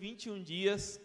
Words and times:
21 0.00 0.42
dias, 0.42 0.98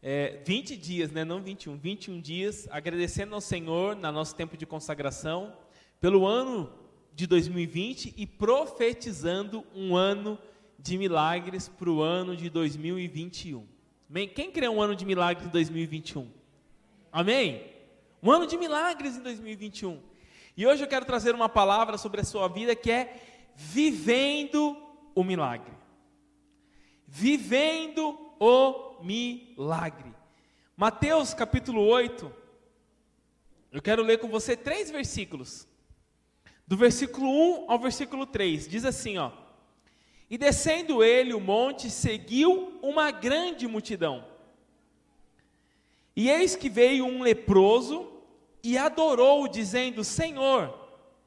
é, 0.00 0.40
20 0.44 0.76
dias, 0.76 1.10
né, 1.10 1.24
não 1.24 1.42
21, 1.42 1.76
21 1.76 2.20
dias, 2.20 2.68
agradecendo 2.70 3.34
ao 3.34 3.40
Senhor, 3.40 3.96
no 3.96 4.12
nosso 4.12 4.36
tempo 4.36 4.56
de 4.56 4.64
consagração, 4.64 5.52
pelo 6.00 6.24
ano 6.24 6.72
de 7.12 7.26
2020 7.26 8.14
e 8.16 8.24
profetizando 8.24 9.66
um 9.74 9.96
ano 9.96 10.38
de 10.78 10.96
milagres 10.96 11.66
para 11.66 11.90
o 11.90 12.00
ano 12.00 12.36
de 12.36 12.48
2021. 12.48 13.66
Amém? 14.08 14.28
Quem 14.28 14.52
crê 14.52 14.68
um 14.68 14.80
ano 14.80 14.94
de 14.94 15.04
milagres 15.04 15.48
em 15.48 15.50
2021? 15.50 16.30
Amém? 17.10 17.72
Um 18.22 18.30
ano 18.30 18.46
de 18.46 18.56
milagres 18.56 19.16
em 19.16 19.20
2021. 19.20 20.00
E 20.56 20.64
hoje 20.64 20.84
eu 20.84 20.88
quero 20.88 21.04
trazer 21.04 21.34
uma 21.34 21.48
palavra 21.48 21.98
sobre 21.98 22.20
a 22.20 22.24
sua 22.24 22.46
vida 22.46 22.76
que 22.76 22.88
é 22.92 23.20
vivendo 23.56 24.76
o 25.12 25.24
milagre. 25.24 25.81
Vivendo 27.14 28.18
o 28.40 29.02
milagre. 29.02 30.14
Mateus 30.74 31.34
capítulo 31.34 31.82
8. 31.82 32.32
Eu 33.70 33.82
quero 33.82 34.02
ler 34.02 34.18
com 34.18 34.28
você 34.28 34.56
três 34.56 34.90
versículos. 34.90 35.68
Do 36.66 36.74
versículo 36.74 37.28
1 37.66 37.70
ao 37.70 37.78
versículo 37.78 38.24
3. 38.24 38.66
Diz 38.66 38.86
assim, 38.86 39.18
ó: 39.18 39.30
E 40.30 40.38
descendo 40.38 41.04
ele 41.04 41.34
o 41.34 41.40
monte, 41.40 41.90
seguiu 41.90 42.78
uma 42.80 43.10
grande 43.10 43.68
multidão. 43.68 44.24
E 46.16 46.30
eis 46.30 46.56
que 46.56 46.70
veio 46.70 47.04
um 47.04 47.20
leproso 47.20 48.10
e 48.62 48.78
adorou, 48.78 49.46
dizendo: 49.46 50.02
Senhor, 50.02 50.74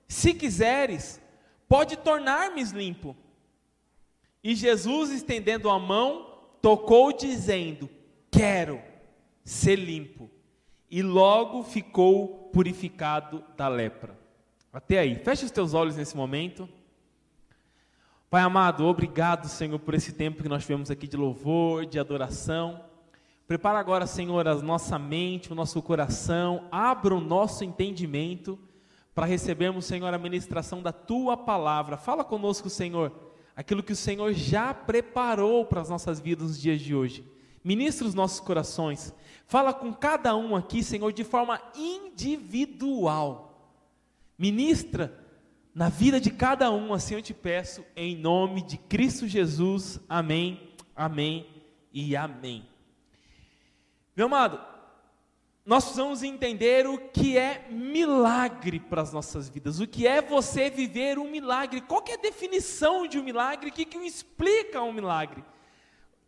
se 0.08 0.34
quiseres, 0.34 1.22
pode 1.68 1.96
tornar-me 1.96 2.64
limpo. 2.64 3.16
E 4.46 4.54
Jesus, 4.54 5.10
estendendo 5.10 5.72
a 5.72 5.80
mão, 5.80 6.28
tocou, 6.62 7.12
dizendo: 7.12 7.90
Quero 8.30 8.80
ser 9.44 9.76
limpo. 9.76 10.30
E 10.88 11.02
logo 11.02 11.64
ficou 11.64 12.52
purificado 12.54 13.44
da 13.58 13.68
lepra. 13.68 14.16
Até 14.72 15.00
aí, 15.00 15.16
feche 15.16 15.46
os 15.46 15.50
teus 15.50 15.74
olhos 15.74 15.96
nesse 15.96 16.16
momento. 16.16 16.70
Pai 18.30 18.44
amado, 18.44 18.86
obrigado, 18.86 19.48
Senhor, 19.48 19.80
por 19.80 19.96
esse 19.96 20.14
tempo 20.14 20.44
que 20.44 20.50
nós 20.50 20.62
tivemos 20.62 20.92
aqui 20.92 21.08
de 21.08 21.18
louvor, 21.18 21.88
de 21.88 21.98
adoração. 21.98 22.86
Prepara 23.48 23.80
agora, 23.80 24.06
Senhor, 24.06 24.48
a 24.48 24.54
nossa 24.54 25.00
mente, 25.00 25.52
o 25.52 25.56
nosso 25.56 25.82
coração, 25.82 26.68
abra 26.72 27.16
o 27.16 27.20
nosso 27.20 27.64
entendimento 27.64 28.60
para 29.16 29.26
recebermos, 29.26 29.86
Senhor, 29.86 30.14
a 30.14 30.20
ministração 30.20 30.84
da 30.84 30.92
tua 30.92 31.36
palavra. 31.36 31.98
Fala 31.98 32.24
conosco, 32.24 32.70
Senhor, 32.70 33.26
aquilo 33.56 33.84
que 33.84 33.94
o 33.94 33.96
Senhor 33.96 34.34
já 34.34 34.74
preparou 34.74 35.66
para 35.66 35.82
as 35.82 35.90
nossas 35.90 36.20
vidas 36.20 36.48
nos 36.48 36.62
dias 36.62 36.82
de 36.82 36.94
hoje. 36.94 37.26
Ministra 37.64 38.06
os 38.08 38.14
nossos 38.14 38.40
corações. 38.40 39.14
Fala 39.48 39.74
com 39.74 39.94
cada 39.94 40.36
um 40.36 40.56
aqui, 40.56 40.84
Senhor, 40.84 41.12
de 41.14 41.24
forma 41.24 41.62
individual. 41.76 43.74
Ministra 44.38 45.26
na 45.74 45.90
vida 45.90 46.22
de 46.22 46.32
cada 46.32 46.72
um, 46.72 46.94
assim 46.94 47.16
eu 47.16 47.22
te 47.22 47.34
peço, 47.34 47.84
em 47.96 48.16
nome 48.16 48.62
de 48.62 48.78
Cristo 48.78 49.28
Jesus. 49.28 50.00
Amém, 50.08 50.74
amém 50.96 51.48
e 51.92 52.16
amém. 52.16 52.66
Meu 54.16 54.28
amado, 54.28 54.75
nós 55.66 55.86
precisamos 55.86 56.22
entender 56.22 56.86
o 56.86 56.96
que 56.98 57.40
é 57.40 57.66
milagre 57.72 58.80
para 58.80 59.02
as 59.02 59.12
nossas 59.12 59.50
vidas, 59.50 59.80
o 59.80 59.88
que 59.88 60.06
é 60.06 60.22
você 60.22 60.70
viver 60.70 61.18
um 61.18 61.28
milagre, 61.28 61.82
qual 61.82 62.04
é 62.08 62.14
a 62.14 62.18
definição 62.18 63.08
de 63.08 63.18
um 63.18 63.24
milagre, 63.24 63.70
o 63.70 63.74
que, 63.74 63.84
que 63.84 63.98
explica 63.98 64.84
um 64.84 64.94
milagre. 64.94 65.44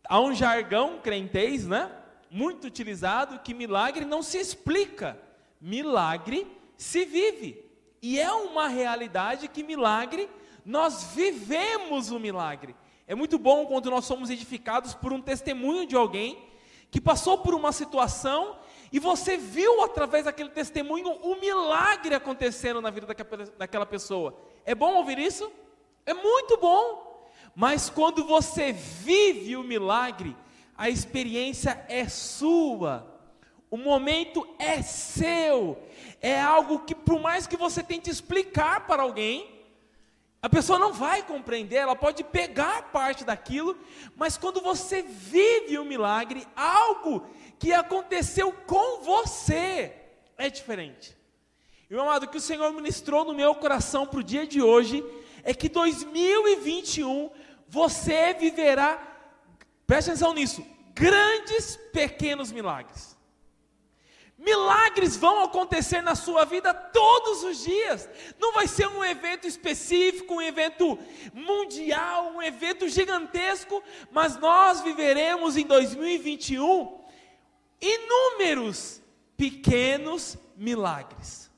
Há 0.08 0.20
um 0.20 0.34
jargão 0.34 0.98
crentez, 0.98 1.68
né? 1.68 1.88
Muito 2.28 2.66
utilizado, 2.66 3.38
que 3.38 3.54
milagre 3.54 4.04
não 4.04 4.22
se 4.24 4.38
explica, 4.38 5.16
milagre 5.60 6.44
se 6.76 7.04
vive. 7.04 7.64
E 8.02 8.18
é 8.18 8.32
uma 8.32 8.66
realidade 8.66 9.46
que 9.46 9.62
milagre, 9.62 10.28
nós 10.64 11.12
vivemos 11.14 12.10
o 12.10 12.18
milagre. 12.18 12.74
É 13.06 13.14
muito 13.14 13.38
bom 13.38 13.66
quando 13.66 13.88
nós 13.88 14.04
somos 14.04 14.30
edificados 14.30 14.94
por 14.94 15.12
um 15.12 15.20
testemunho 15.20 15.86
de 15.86 15.94
alguém 15.94 16.48
que 16.90 17.00
passou 17.00 17.38
por 17.38 17.54
uma 17.54 17.70
situação 17.70 18.56
e 18.92 18.98
você 18.98 19.36
viu 19.36 19.82
através 19.82 20.24
daquele 20.24 20.48
testemunho 20.48 21.08
o 21.22 21.32
um 21.32 21.40
milagre 21.40 22.14
acontecendo 22.14 22.80
na 22.80 22.90
vida 22.90 23.06
daquela 23.58 23.84
pessoa. 23.84 24.34
É 24.64 24.74
bom 24.74 24.94
ouvir 24.94 25.18
isso? 25.18 25.50
É 26.06 26.14
muito 26.14 26.56
bom. 26.56 27.28
Mas 27.54 27.90
quando 27.90 28.24
você 28.24 28.72
vive 28.72 29.56
o 29.56 29.62
milagre, 29.62 30.36
a 30.76 30.88
experiência 30.88 31.84
é 31.88 32.08
sua. 32.08 33.20
O 33.70 33.76
momento 33.76 34.46
é 34.58 34.80
seu. 34.80 35.78
É 36.20 36.40
algo 36.40 36.80
que 36.80 36.94
por 36.94 37.20
mais 37.20 37.46
que 37.46 37.56
você 37.56 37.82
tente 37.82 38.08
explicar 38.08 38.86
para 38.86 39.02
alguém, 39.02 39.57
a 40.40 40.48
pessoa 40.48 40.78
não 40.78 40.92
vai 40.92 41.22
compreender, 41.22 41.76
ela 41.76 41.96
pode 41.96 42.22
pegar 42.22 42.90
parte 42.90 43.24
daquilo, 43.24 43.76
mas 44.16 44.38
quando 44.38 44.60
você 44.60 45.02
vive 45.02 45.76
o 45.76 45.82
um 45.82 45.84
milagre, 45.84 46.46
algo 46.54 47.26
que 47.58 47.72
aconteceu 47.72 48.52
com 48.52 49.02
você 49.02 49.92
é 50.36 50.48
diferente. 50.48 51.16
E 51.90 51.94
o 51.94 52.00
amado, 52.00 52.28
que 52.28 52.36
o 52.36 52.40
Senhor 52.40 52.72
ministrou 52.72 53.24
no 53.24 53.34
meu 53.34 53.52
coração 53.54 54.06
para 54.06 54.20
o 54.20 54.22
dia 54.22 54.46
de 54.46 54.62
hoje 54.62 55.04
é 55.42 55.52
que 55.52 55.68
2021 55.68 57.30
você 57.66 58.32
viverá, 58.34 59.02
preste 59.86 60.10
atenção 60.10 60.32
nisso, 60.32 60.64
grandes 60.94 61.76
pequenos 61.92 62.52
milagres. 62.52 63.17
Milagres 64.38 65.16
vão 65.16 65.42
acontecer 65.42 66.00
na 66.00 66.14
sua 66.14 66.44
vida 66.44 66.72
todos 66.72 67.42
os 67.42 67.64
dias. 67.64 68.08
Não 68.38 68.52
vai 68.52 68.68
ser 68.68 68.86
um 68.86 69.04
evento 69.04 69.48
específico, 69.48 70.34
um 70.34 70.40
evento 70.40 70.96
mundial, 71.34 72.30
um 72.36 72.40
evento 72.40 72.88
gigantesco, 72.88 73.82
mas 74.12 74.36
nós 74.36 74.80
viveremos 74.80 75.56
em 75.56 75.66
2021 75.66 77.00
inúmeros 77.80 79.02
pequenos 79.36 80.38
milagres. 80.56 81.50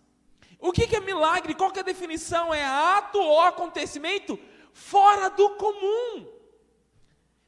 O 0.59 0.73
que 0.73 0.97
é 0.97 1.01
milagre? 1.01 1.55
Qual 1.55 1.71
é 1.77 1.81
a 1.81 1.83
definição? 1.83 2.53
É 2.53 2.65
ato 2.65 3.19
ou 3.19 3.41
acontecimento 3.41 4.39
fora 4.73 5.29
do 5.29 5.51
comum. 5.51 6.27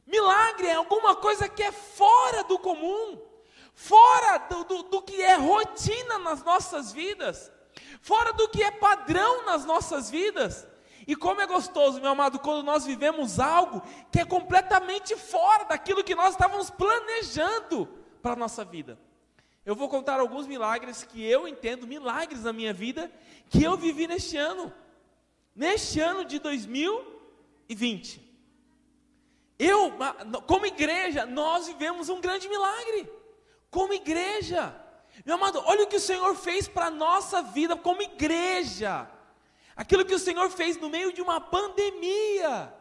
Milagre 0.05 0.67
é 0.67 0.75
alguma 0.75 1.15
coisa 1.15 1.49
que 1.49 1.63
é 1.63 1.71
fora 1.71 2.43
do 2.43 2.59
comum 2.59 3.32
fora 3.73 4.37
do, 4.37 4.63
do, 4.63 4.83
do 4.83 5.01
que 5.01 5.21
é 5.21 5.35
rotina 5.35 6.19
nas 6.19 6.43
nossas 6.43 6.91
vidas, 6.91 7.51
fora 8.01 8.31
do 8.33 8.47
que 8.49 8.63
é 8.63 8.71
padrão 8.71 9.45
nas 9.45 9.65
nossas 9.65 10.09
vidas. 10.09 10.67
E 11.05 11.15
como 11.15 11.41
é 11.41 11.47
gostoso, 11.47 11.99
meu 11.99 12.11
amado, 12.11 12.39
quando 12.39 12.63
nós 12.63 12.85
vivemos 12.85 13.39
algo 13.39 13.81
que 14.09 14.21
é 14.21 14.25
completamente 14.25 15.17
fora 15.17 15.65
daquilo 15.65 16.03
que 16.03 16.15
nós 16.15 16.33
estávamos 16.33 16.69
planejando 16.69 17.87
para 18.21 18.33
a 18.33 18.37
nossa 18.37 18.63
vida. 18.63 18.97
Eu 19.65 19.75
vou 19.75 19.89
contar 19.89 20.19
alguns 20.19 20.47
milagres 20.47 21.03
que 21.03 21.23
eu 21.23 21.47
entendo, 21.47 21.87
milagres 21.87 22.43
na 22.43 22.53
minha 22.53 22.73
vida, 22.73 23.11
que 23.49 23.63
eu 23.63 23.75
vivi 23.75 24.07
neste 24.07 24.37
ano. 24.37 24.73
Neste 25.53 25.99
ano 25.99 26.23
de 26.23 26.39
2020. 26.39 28.21
Eu, 29.59 29.93
como 30.47 30.65
igreja, 30.65 31.25
nós 31.25 31.67
vivemos 31.67 32.09
um 32.09 32.19
grande 32.21 32.47
milagre 32.47 33.09
como 33.73 33.91
igreja. 33.91 34.73
Meu 35.25 35.35
amado, 35.35 35.61
olha 35.65 35.83
o 35.83 35.87
que 35.87 35.95
o 35.95 35.99
Senhor 35.99 36.35
fez 36.35 36.67
para 36.67 36.85
a 36.85 36.91
nossa 36.91 37.41
vida 37.41 37.75
como 37.75 38.03
igreja. 38.03 39.09
Aquilo 39.75 40.05
que 40.05 40.13
o 40.13 40.19
Senhor 40.19 40.49
fez 40.51 40.77
no 40.77 40.89
meio 40.89 41.11
de 41.11 41.21
uma 41.21 41.41
pandemia, 41.41 42.71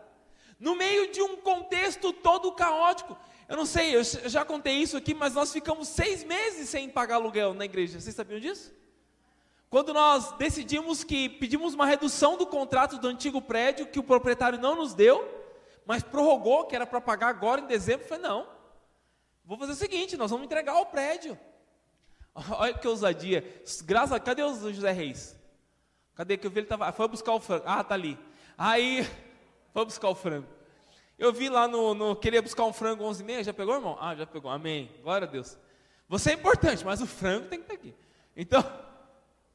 no 0.61 0.77
meio 0.77 1.11
de 1.11 1.23
um 1.23 1.37
contexto 1.37 2.13
todo 2.13 2.53
caótico. 2.53 3.17
Eu 3.49 3.57
não 3.57 3.65
sei, 3.65 3.97
eu 3.97 4.05
já 4.05 4.45
contei 4.45 4.75
isso 4.75 4.97
aqui, 4.97 5.15
mas 5.15 5.35
nós 5.35 5.51
ficamos 5.51 5.89
seis 5.89 6.23
meses 6.23 6.69
sem 6.69 6.89
pagar 6.91 7.17
aluguel 7.17 7.55
na 7.55 7.65
igreja. 7.65 7.99
Vocês 7.99 8.15
sabiam 8.15 8.39
disso? 8.39 8.73
Quando 9.71 9.95
nós 9.95 10.33
decidimos 10.33 11.03
que 11.03 11.31
pedimos 11.31 11.73
uma 11.73 11.87
redução 11.87 12.37
do 12.37 12.47
contrato 12.47 12.99
do 12.99 13.09
antigo 13.09 13.41
prédio, 13.41 13.87
que 13.87 13.99
o 13.99 14.03
proprietário 14.03 14.59
não 14.59 14.77
nos 14.77 14.93
deu, 14.93 15.27
mas 15.87 16.03
prorrogou, 16.03 16.67
que 16.67 16.77
era 16.77 16.87
para 16.87 17.01
pagar 17.01 17.29
agora 17.29 17.63
em 17.63 17.67
dezembro, 17.67 18.07
falei, 18.07 18.23
não, 18.23 18.47
Vou 19.45 19.59
fazer 19.59 19.73
o 19.73 19.77
seguinte, 19.77 20.17
nós 20.17 20.31
vamos 20.31 20.47
entregar 20.47 20.79
o 20.79 20.87
prédio. 20.87 21.39
Olha 22.53 22.75
que 22.75 22.87
ousadia. 22.87 23.45
Graças 23.85 24.13
a 24.13 24.21
Cadê 24.21 24.43
o 24.43 24.73
José 24.73 24.93
Reis? 24.93 25.37
Cadê 26.15 26.37
que 26.37 26.47
eu 26.47 26.51
vi 26.51 26.61
ele 26.61 26.67
tava, 26.67 26.91
foi 26.93 27.09
buscar 27.09 27.33
o 27.33 27.41
frango. 27.41 27.65
Ah, 27.67 27.83
tá 27.83 27.95
ali. 27.95 28.19
Aí, 28.57 29.09
foi 29.73 29.85
buscar 29.85 30.09
o 30.09 30.15
frango. 30.15 30.47
Eu 31.19 31.33
vi 31.33 31.49
lá 31.49 31.69
no, 31.69 31.95
no 31.95 32.17
queria 32.17 32.43
buscar 32.43 32.65
um 32.65 32.73
frango 32.73 33.05
11 33.05 33.23
e 33.23 33.27
meia, 33.27 33.45
já 33.45 33.53
pegou, 33.53 33.75
irmão? 33.75 33.97
Ah, 34.01 34.15
já 34.15 34.27
pegou. 34.27 34.51
Amém. 34.51 34.91
Glória 35.03 35.27
a 35.27 35.31
Deus. 35.31 35.57
Você 36.09 36.31
é 36.31 36.35
importante, 36.35 36.85
mas 36.85 37.01
o 37.01 37.07
frango 37.07 37.49
tem 37.49 37.59
que 37.59 37.65
estar 37.65 37.75
aqui. 37.75 37.95
Então, 38.37 38.65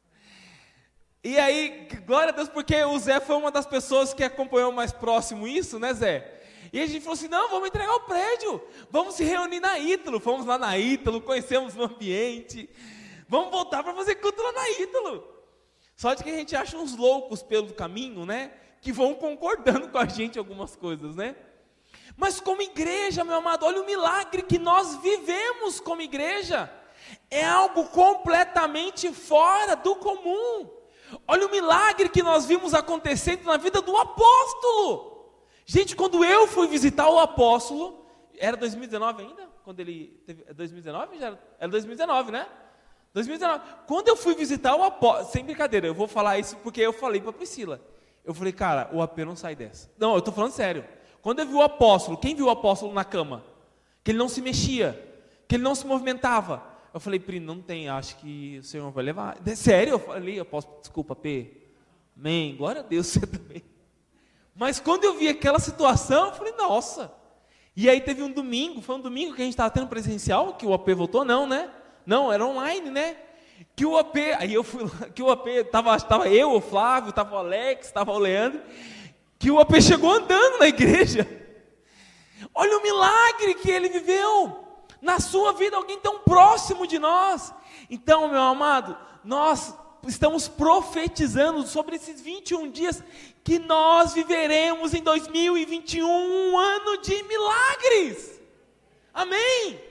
e 1.24 1.38
aí, 1.38 1.88
glória 2.06 2.30
a 2.30 2.36
Deus, 2.36 2.50
porque 2.50 2.84
o 2.84 2.98
Zé 2.98 3.20
foi 3.20 3.36
uma 3.36 3.52
das 3.52 3.66
pessoas 3.66 4.14
que 4.14 4.24
acompanhou 4.24 4.72
mais 4.72 4.92
próximo 4.92 5.48
isso, 5.48 5.78
né, 5.78 5.94
Zé? 5.94 6.37
E 6.72 6.82
a 6.82 6.86
gente 6.86 7.02
falou 7.02 7.14
assim: 7.14 7.28
não, 7.28 7.50
vamos 7.50 7.68
entregar 7.68 7.94
o 7.96 8.02
prédio, 8.02 8.62
vamos 8.90 9.16
se 9.16 9.24
reunir 9.24 9.60
na 9.60 9.78
Ítalo. 9.80 10.20
Fomos 10.20 10.46
lá 10.46 10.58
na 10.58 10.78
Ítalo, 10.78 11.22
conhecemos 11.22 11.76
o 11.76 11.84
ambiente, 11.84 12.70
vamos 13.28 13.52
voltar 13.52 13.84
para 13.84 13.94
fazer 13.94 14.16
culto 14.16 14.42
lá 14.42 14.52
na 14.52 14.70
Ítalo. 14.72 15.38
Só 15.96 16.14
de 16.14 16.24
que 16.24 16.30
a 16.30 16.36
gente 16.36 16.56
acha 16.56 16.78
uns 16.78 16.96
loucos 16.96 17.42
pelo 17.42 17.74
caminho, 17.74 18.26
né? 18.26 18.52
Que 18.82 18.92
vão 18.92 19.16
concordando 19.16 19.90
com 19.90 19.98
a 19.98 20.06
gente 20.06 20.38
algumas 20.38 20.76
coisas, 20.76 21.16
né? 21.16 21.36
Mas 22.16 22.40
como 22.40 22.62
igreja, 22.62 23.24
meu 23.24 23.36
amado, 23.36 23.66
olha 23.66 23.82
o 23.82 23.86
milagre 23.86 24.44
que 24.44 24.60
nós 24.60 24.96
vivemos 24.98 25.80
como 25.80 26.02
igreja. 26.02 26.72
É 27.30 27.46
algo 27.46 27.86
completamente 27.86 29.12
fora 29.12 29.76
do 29.76 29.96
comum. 29.96 30.70
Olha 31.28 31.48
o 31.48 31.52
milagre 31.52 32.10
que 32.10 32.24
nós 32.24 32.46
vimos 32.46 32.74
acontecendo 32.74 33.44
na 33.46 33.58
vida 33.58 33.82
do 33.82 33.96
apóstolo. 33.96 35.17
Gente, 35.70 35.98
quando 35.98 36.24
eu 36.24 36.48
fui 36.48 36.66
visitar 36.66 37.10
o 37.10 37.20
apóstolo, 37.20 38.06
era 38.38 38.56
2019 38.56 39.22
ainda? 39.22 39.50
Quando 39.66 39.82
ele 39.82 40.18
teve, 40.26 40.46
2019? 40.54 41.18
É 41.18 41.20
já 41.20 41.28
era, 41.28 41.40
era 41.60 41.70
2019, 41.70 42.32
né? 42.32 42.48
2019. 43.14 43.64
Quando 43.86 44.08
eu 44.08 44.16
fui 44.16 44.34
visitar 44.34 44.78
o 44.78 44.84
apóstolo, 44.84 45.30
sem 45.30 45.44
brincadeira, 45.44 45.86
eu 45.86 45.94
vou 45.94 46.08
falar 46.08 46.40
isso 46.40 46.56
porque 46.64 46.80
eu 46.80 46.94
falei 46.94 47.20
para 47.20 47.34
Priscila. 47.34 47.82
Eu 48.24 48.34
falei, 48.34 48.54
cara, 48.54 48.90
o 48.94 49.02
AP 49.02 49.18
não 49.20 49.36
sai 49.36 49.58
dessa. 49.58 49.92
Não, 49.98 50.14
eu 50.14 50.20
estou 50.20 50.34
falando 50.34 50.54
sério. 50.54 50.86
Quando 51.22 51.40
eu 51.40 51.46
vi 51.46 51.54
o 51.54 51.62
apóstolo, 51.62 52.18
quem 52.18 52.34
viu 52.34 52.46
o 52.46 52.50
apóstolo 52.50 52.94
na 52.94 53.04
cama? 53.04 53.44
Que 54.06 54.12
ele 54.12 54.18
não 54.18 54.30
se 54.30 54.42
mexia, 54.42 54.98
que 55.50 55.56
ele 55.58 55.64
não 55.64 55.76
se 55.76 55.86
movimentava. 55.86 56.64
Eu 56.94 57.02
falei, 57.02 57.20
Pri, 57.20 57.42
não 57.42 57.62
tem, 57.62 57.90
acho 57.90 58.16
que 58.20 58.60
o 58.60 58.64
Senhor 58.64 58.90
vai 58.92 59.04
levar. 59.04 59.38
Sério? 59.54 59.96
Eu 59.96 60.00
falei, 60.00 60.40
apóstolo, 60.40 60.80
desculpa, 60.80 61.14
P. 61.14 61.68
Amém, 62.18 62.56
glória 62.56 62.80
a 62.80 62.84
Deus, 62.86 63.08
você 63.12 63.28
também. 63.28 63.62
Mas 64.58 64.80
quando 64.80 65.04
eu 65.04 65.14
vi 65.14 65.30
aquela 65.30 65.60
situação, 65.60 66.26
eu 66.26 66.34
falei, 66.34 66.54
nossa. 66.58 67.12
E 67.76 67.88
aí 67.88 68.02
teve 68.02 68.24
um 68.24 68.32
domingo, 68.32 68.82
foi 68.82 68.96
um 68.96 69.00
domingo 69.00 69.36
que 69.36 69.42
a 69.44 69.46
gente 69.46 69.54
estava 69.54 69.70
tendo 69.70 69.88
presencial, 69.88 70.56
que 70.56 70.66
o 70.66 70.74
AP 70.74 70.90
voltou, 70.96 71.24
não, 71.24 71.46
né? 71.46 71.70
Não, 72.04 72.34
era 72.34 72.44
online, 72.44 72.90
né? 72.90 73.18
Que 73.76 73.86
o 73.86 73.96
AP, 73.96 74.16
aí 74.40 74.52
eu 74.52 74.64
fui 74.64 74.84
lá, 74.84 75.10
que 75.14 75.22
o 75.22 75.30
AP, 75.30 75.48
estava 75.48 76.00
tava 76.00 76.28
eu, 76.28 76.54
o 76.54 76.60
Flávio, 76.60 77.12
estava 77.12 77.36
o 77.36 77.38
Alex, 77.38 77.86
estava 77.86 78.12
o 78.12 78.18
Leandro, 78.18 78.60
que 79.38 79.52
o 79.52 79.60
AP 79.60 79.80
chegou 79.80 80.12
andando 80.12 80.58
na 80.58 80.68
igreja. 80.68 81.28
Olha 82.54 82.80
o 82.80 82.82
milagre 82.82 83.54
que 83.54 83.70
ele 83.70 83.90
viveu. 83.90 84.64
Na 85.00 85.20
sua 85.20 85.54
vida, 85.54 85.78
alguém 85.78 86.00
tão 86.00 86.20
próximo 86.22 86.88
de 86.88 86.98
nós. 86.98 87.54
Então, 87.88 88.28
meu 88.28 88.42
amado, 88.42 88.98
nós 89.24 89.76
estamos 90.08 90.48
profetizando 90.48 91.66
sobre 91.68 91.96
esses 91.96 92.20
21 92.20 92.72
dias 92.72 93.04
que 93.48 93.60
nós 93.60 94.14
viveremos 94.14 94.94
em 94.94 95.02
2021 95.02 96.06
um 96.06 96.58
ano 96.58 96.98
de 96.98 97.24
milagres. 97.24 98.42
Amém? 99.14 99.82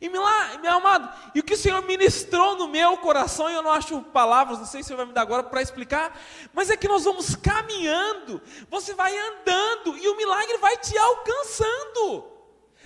E 0.00 0.08
meu 0.08 0.24
amado, 0.24 1.14
e 1.34 1.40
o 1.40 1.42
que 1.42 1.52
o 1.52 1.56
Senhor 1.56 1.82
ministrou 1.82 2.56
no 2.56 2.66
meu 2.66 2.96
coração, 2.96 3.50
e 3.50 3.52
eu 3.52 3.62
não 3.62 3.70
acho 3.70 4.00
palavras, 4.04 4.58
não 4.58 4.64
sei 4.64 4.82
se 4.82 4.86
o 4.86 4.88
Senhor 4.88 4.96
vai 4.96 5.06
me 5.06 5.12
dar 5.12 5.20
agora 5.20 5.42
para 5.42 5.60
explicar, 5.60 6.18
mas 6.54 6.70
é 6.70 6.78
que 6.78 6.88
nós 6.88 7.04
vamos 7.04 7.36
caminhando, 7.36 8.40
você 8.70 8.94
vai 8.94 9.14
andando, 9.14 9.98
e 9.98 10.08
o 10.08 10.16
milagre 10.16 10.56
vai 10.56 10.78
te 10.78 10.96
alcançando, 10.96 12.24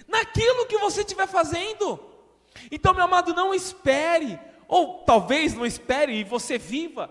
naquilo 0.09 0.67
que 0.67 0.79
você 0.79 1.03
estiver 1.03 1.29
fazendo. 1.29 1.97
Então, 2.73 2.93
meu 2.93 3.05
amado, 3.05 3.33
não 3.33 3.55
espere, 3.55 4.37
ou 4.67 5.05
talvez 5.07 5.55
não 5.55 5.65
espere 5.65 6.13
e 6.13 6.25
você 6.25 6.59
viva, 6.59 7.09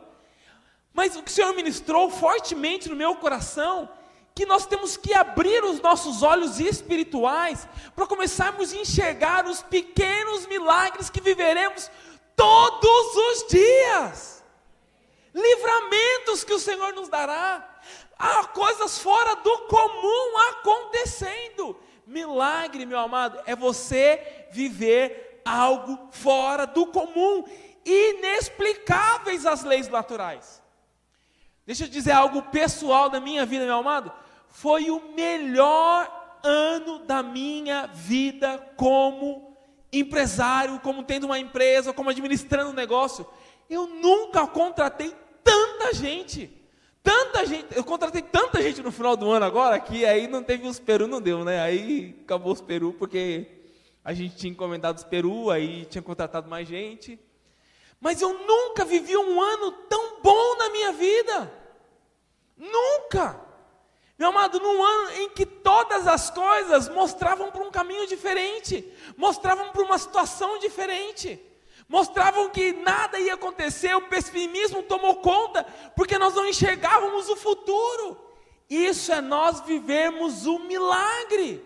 mas 0.97 1.15
o 1.15 1.21
que 1.21 1.29
o 1.29 1.33
Senhor 1.33 1.53
ministrou 1.53 2.09
fortemente 2.09 2.89
no 2.89 2.95
meu 2.95 3.15
coração 3.17 3.87
que 4.33 4.47
nós 4.47 4.65
temos 4.65 4.97
que 4.97 5.13
abrir 5.13 5.63
os 5.63 5.79
nossos 5.79 6.23
olhos 6.23 6.59
espirituais 6.59 7.67
para 7.95 8.07
começarmos 8.07 8.73
a 8.73 8.77
enxergar 8.77 9.45
os 9.45 9.61
pequenos 9.61 10.47
milagres 10.47 11.07
que 11.07 11.21
viveremos 11.21 11.91
todos 12.35 13.15
os 13.15 13.47
dias. 13.47 14.43
Livramentos 15.35 16.43
que 16.43 16.53
o 16.53 16.59
Senhor 16.59 16.91
nos 16.93 17.09
dará. 17.09 17.79
Há 18.17 18.45
coisas 18.45 18.97
fora 18.97 19.35
do 19.35 19.55
comum 19.67 20.37
acontecendo. 20.49 21.79
Milagre, 22.07 22.87
meu 22.87 22.97
amado, 22.97 23.39
é 23.45 23.55
você 23.55 24.47
viver 24.51 25.41
algo 25.45 26.09
fora 26.11 26.65
do 26.65 26.87
comum, 26.87 27.43
inexplicáveis 27.85 29.45
às 29.45 29.63
leis 29.63 29.87
naturais. 29.89 30.65
Deixa 31.67 31.83
eu 31.83 31.89
dizer 31.89 32.13
algo 32.13 32.41
pessoal 32.41 33.09
da 33.09 33.19
minha 33.19 33.45
vida, 33.45 33.65
meu 33.65 33.75
amado 33.75 34.11
foi 34.57 34.89
o 34.89 35.13
melhor 35.13 36.39
ano 36.43 36.99
da 36.99 37.21
minha 37.21 37.85
vida 37.87 38.57
como 38.75 39.55
empresário, 39.93 40.79
como 40.79 41.03
tendo 41.03 41.25
uma 41.25 41.37
empresa, 41.37 41.93
como 41.93 42.09
administrando 42.09 42.71
um 42.71 42.73
negócio. 42.73 43.27
Eu 43.69 43.85
nunca 43.85 44.47
contratei 44.47 45.13
tanta 45.43 45.93
gente. 45.93 46.51
Tanta 47.03 47.45
gente, 47.45 47.67
eu 47.75 47.83
contratei 47.83 48.21
tanta 48.21 48.61
gente 48.61 48.81
no 48.81 48.91
final 48.91 49.15
do 49.15 49.29
ano 49.29 49.45
agora 49.45 49.79
que 49.79 50.05
aí 50.05 50.27
não 50.27 50.43
teve 50.43 50.67
os 50.67 50.79
peru, 50.79 51.07
não 51.07 51.21
deu, 51.21 51.45
né? 51.45 51.61
Aí 51.61 52.17
acabou 52.23 52.51
os 52.51 52.59
peru 52.59 52.93
porque 52.93 53.47
a 54.03 54.13
gente 54.13 54.35
tinha 54.35 54.51
encomendado 54.51 54.97
os 54.97 55.05
peru, 55.05 55.49
aí 55.49 55.85
tinha 55.85 56.01
contratado 56.01 56.49
mais 56.49 56.67
gente. 56.67 57.17
Mas 57.99 58.21
eu 58.21 58.33
nunca 58.45 58.85
vivi 58.85 59.17
um 59.17 59.41
ano 59.41 59.71
tão 59.71 60.21
bom 60.21 60.55
na 60.57 60.69
minha 60.69 60.91
vida. 60.91 61.51
Nunca. 62.55 63.47
Meu 64.17 64.29
amado, 64.29 64.59
num 64.59 64.83
ano 64.83 65.11
em 65.11 65.29
que 65.29 65.45
todas 65.45 66.07
as 66.07 66.29
coisas 66.31 66.89
mostravam 66.89 67.51
para 67.51 67.63
um 67.63 67.69
caminho 67.69 68.07
diferente, 68.07 68.91
mostravam 69.15 69.71
para 69.71 69.83
uma 69.83 69.97
situação 69.97 70.57
diferente, 70.57 71.39
mostravam 71.87 72.49
que 72.49 72.73
nada 72.73 73.19
ia 73.19 73.35
acontecer, 73.35 73.95
o 73.95 74.07
pessimismo 74.07 74.81
tomou 74.81 75.17
conta, 75.17 75.63
porque 75.95 76.17
nós 76.17 76.33
não 76.33 76.47
enxergávamos 76.47 77.29
o 77.29 77.35
futuro. 77.35 78.17
Isso 78.67 79.13
é 79.13 79.21
nós 79.21 79.61
vivermos 79.61 80.47
o 80.47 80.59
milagre. 80.59 81.63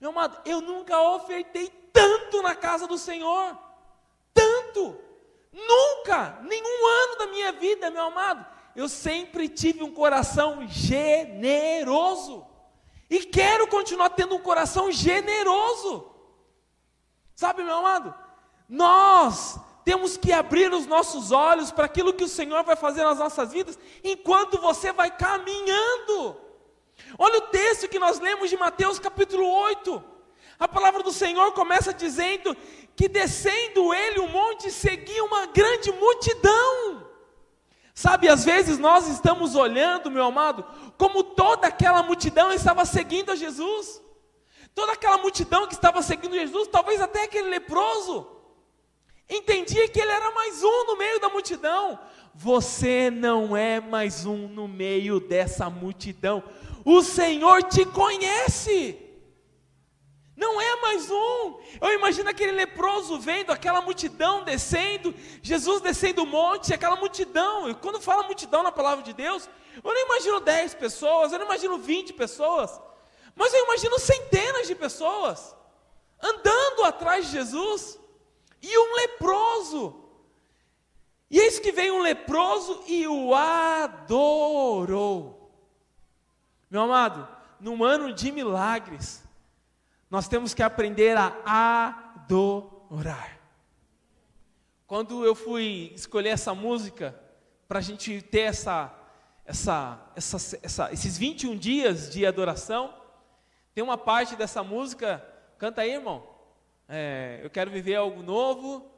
Meu 0.00 0.10
amado, 0.10 0.40
eu 0.46 0.62
nunca 0.62 0.98
ofertei 0.98 1.68
tanto 1.92 2.40
na 2.40 2.54
casa 2.54 2.86
do 2.86 2.96
Senhor, 2.96 3.56
nunca, 5.52 6.40
nenhum 6.42 6.86
ano 6.86 7.18
da 7.18 7.26
minha 7.26 7.52
vida, 7.52 7.90
meu 7.90 8.04
amado 8.04 8.58
eu 8.78 8.88
sempre 8.88 9.48
tive 9.48 9.82
um 9.82 9.92
coração 9.92 10.64
generoso. 10.68 12.46
E 13.10 13.24
quero 13.24 13.66
continuar 13.66 14.10
tendo 14.10 14.36
um 14.36 14.40
coração 14.40 14.92
generoso. 14.92 16.08
Sabe, 17.34 17.64
meu 17.64 17.78
amado? 17.78 18.14
Nós 18.68 19.58
temos 19.84 20.16
que 20.16 20.32
abrir 20.32 20.72
os 20.72 20.86
nossos 20.86 21.32
olhos 21.32 21.72
para 21.72 21.86
aquilo 21.86 22.12
que 22.12 22.22
o 22.22 22.28
Senhor 22.28 22.62
vai 22.62 22.76
fazer 22.76 23.02
nas 23.02 23.18
nossas 23.18 23.52
vidas, 23.52 23.76
enquanto 24.04 24.60
você 24.60 24.92
vai 24.92 25.10
caminhando. 25.10 26.36
Olha 27.18 27.38
o 27.38 27.48
texto 27.48 27.88
que 27.88 27.98
nós 27.98 28.20
lemos 28.20 28.48
de 28.48 28.56
Mateus 28.56 29.00
capítulo 29.00 29.44
8. 29.44 30.04
A 30.58 30.66
palavra 30.66 31.02
do 31.02 31.12
Senhor 31.12 31.52
começa 31.52 31.94
dizendo 31.94 32.56
que 32.96 33.08
descendo 33.08 33.94
ele 33.94 34.18
o 34.18 34.28
monte 34.28 34.70
seguia 34.70 35.22
uma 35.24 35.46
grande 35.46 35.92
multidão. 35.92 37.06
Sabe, 37.94 38.28
às 38.28 38.44
vezes 38.44 38.78
nós 38.78 39.08
estamos 39.08 39.54
olhando, 39.54 40.10
meu 40.10 40.24
amado, 40.24 40.64
como 40.96 41.22
toda 41.22 41.68
aquela 41.68 42.02
multidão 42.02 42.52
estava 42.52 42.84
seguindo 42.84 43.30
a 43.30 43.36
Jesus. 43.36 44.02
Toda 44.74 44.92
aquela 44.92 45.18
multidão 45.18 45.66
que 45.66 45.74
estava 45.74 46.02
seguindo 46.02 46.34
Jesus, 46.34 46.68
talvez 46.68 47.00
até 47.00 47.24
aquele 47.24 47.48
leproso, 47.48 48.26
entendia 49.28 49.88
que 49.88 50.00
ele 50.00 50.10
era 50.10 50.30
mais 50.32 50.62
um 50.62 50.86
no 50.86 50.96
meio 50.96 51.20
da 51.20 51.28
multidão. 51.28 51.98
Você 52.34 53.10
não 53.10 53.56
é 53.56 53.80
mais 53.80 54.24
um 54.24 54.48
no 54.48 54.68
meio 54.68 55.18
dessa 55.18 55.68
multidão. 55.68 56.42
O 56.84 57.02
Senhor 57.02 57.64
te 57.64 57.84
conhece. 57.84 59.07
Não 60.38 60.60
é 60.60 60.80
mais 60.80 61.10
um. 61.10 61.58
Eu 61.80 61.92
imagino 61.94 62.30
aquele 62.30 62.52
leproso 62.52 63.18
vendo 63.18 63.50
aquela 63.50 63.80
multidão 63.80 64.44
descendo, 64.44 65.12
Jesus 65.42 65.80
descendo 65.80 66.22
o 66.22 66.26
monte, 66.26 66.72
aquela 66.72 66.94
multidão. 66.94 67.68
E 67.68 67.74
quando 67.74 68.00
fala 68.00 68.22
multidão 68.22 68.62
na 68.62 68.70
palavra 68.70 69.02
de 69.02 69.12
Deus, 69.12 69.50
eu 69.82 69.92
não 69.92 70.00
imagino 70.00 70.38
10 70.38 70.74
pessoas, 70.74 71.32
eu 71.32 71.40
não 71.40 71.46
imagino 71.46 71.76
20 71.76 72.12
pessoas, 72.12 72.80
mas 73.34 73.52
eu 73.52 73.64
imagino 73.64 73.98
centenas 73.98 74.68
de 74.68 74.76
pessoas 74.76 75.56
andando 76.22 76.84
atrás 76.84 77.26
de 77.26 77.32
Jesus 77.32 77.98
e 78.62 78.78
um 78.78 78.94
leproso. 78.94 80.04
E 81.28 81.40
eis 81.40 81.58
que 81.58 81.72
veio 81.72 81.96
um 81.96 82.00
leproso 82.00 82.84
e 82.86 83.08
o 83.08 83.34
adorou. 83.34 83.92
Meu 86.70 86.82
amado, 86.82 87.26
num 87.58 87.82
ano 87.82 88.12
de 88.12 88.30
milagres, 88.30 89.26
nós 90.10 90.28
temos 90.28 90.54
que 90.54 90.62
aprender 90.62 91.16
a 91.16 92.12
adorar. 92.28 93.38
Quando 94.86 95.24
eu 95.24 95.34
fui 95.34 95.92
escolher 95.94 96.30
essa 96.30 96.54
música, 96.54 97.14
para 97.66 97.78
a 97.78 97.82
gente 97.82 98.22
ter 98.22 98.40
essa, 98.40 98.94
essa, 99.44 100.00
essa, 100.16 100.58
essa, 100.62 100.92
esses 100.92 101.18
21 101.18 101.56
dias 101.56 102.10
de 102.10 102.24
adoração, 102.24 102.94
Tem 103.74 103.84
uma 103.84 103.98
parte 103.98 104.34
dessa 104.34 104.62
música, 104.64 105.24
canta 105.56 105.82
aí, 105.82 105.92
irmão. 105.92 106.26
É, 106.88 107.38
eu 107.44 107.50
quero 107.50 107.70
viver 107.70 107.94
algo 107.94 108.22
novo. 108.22 108.90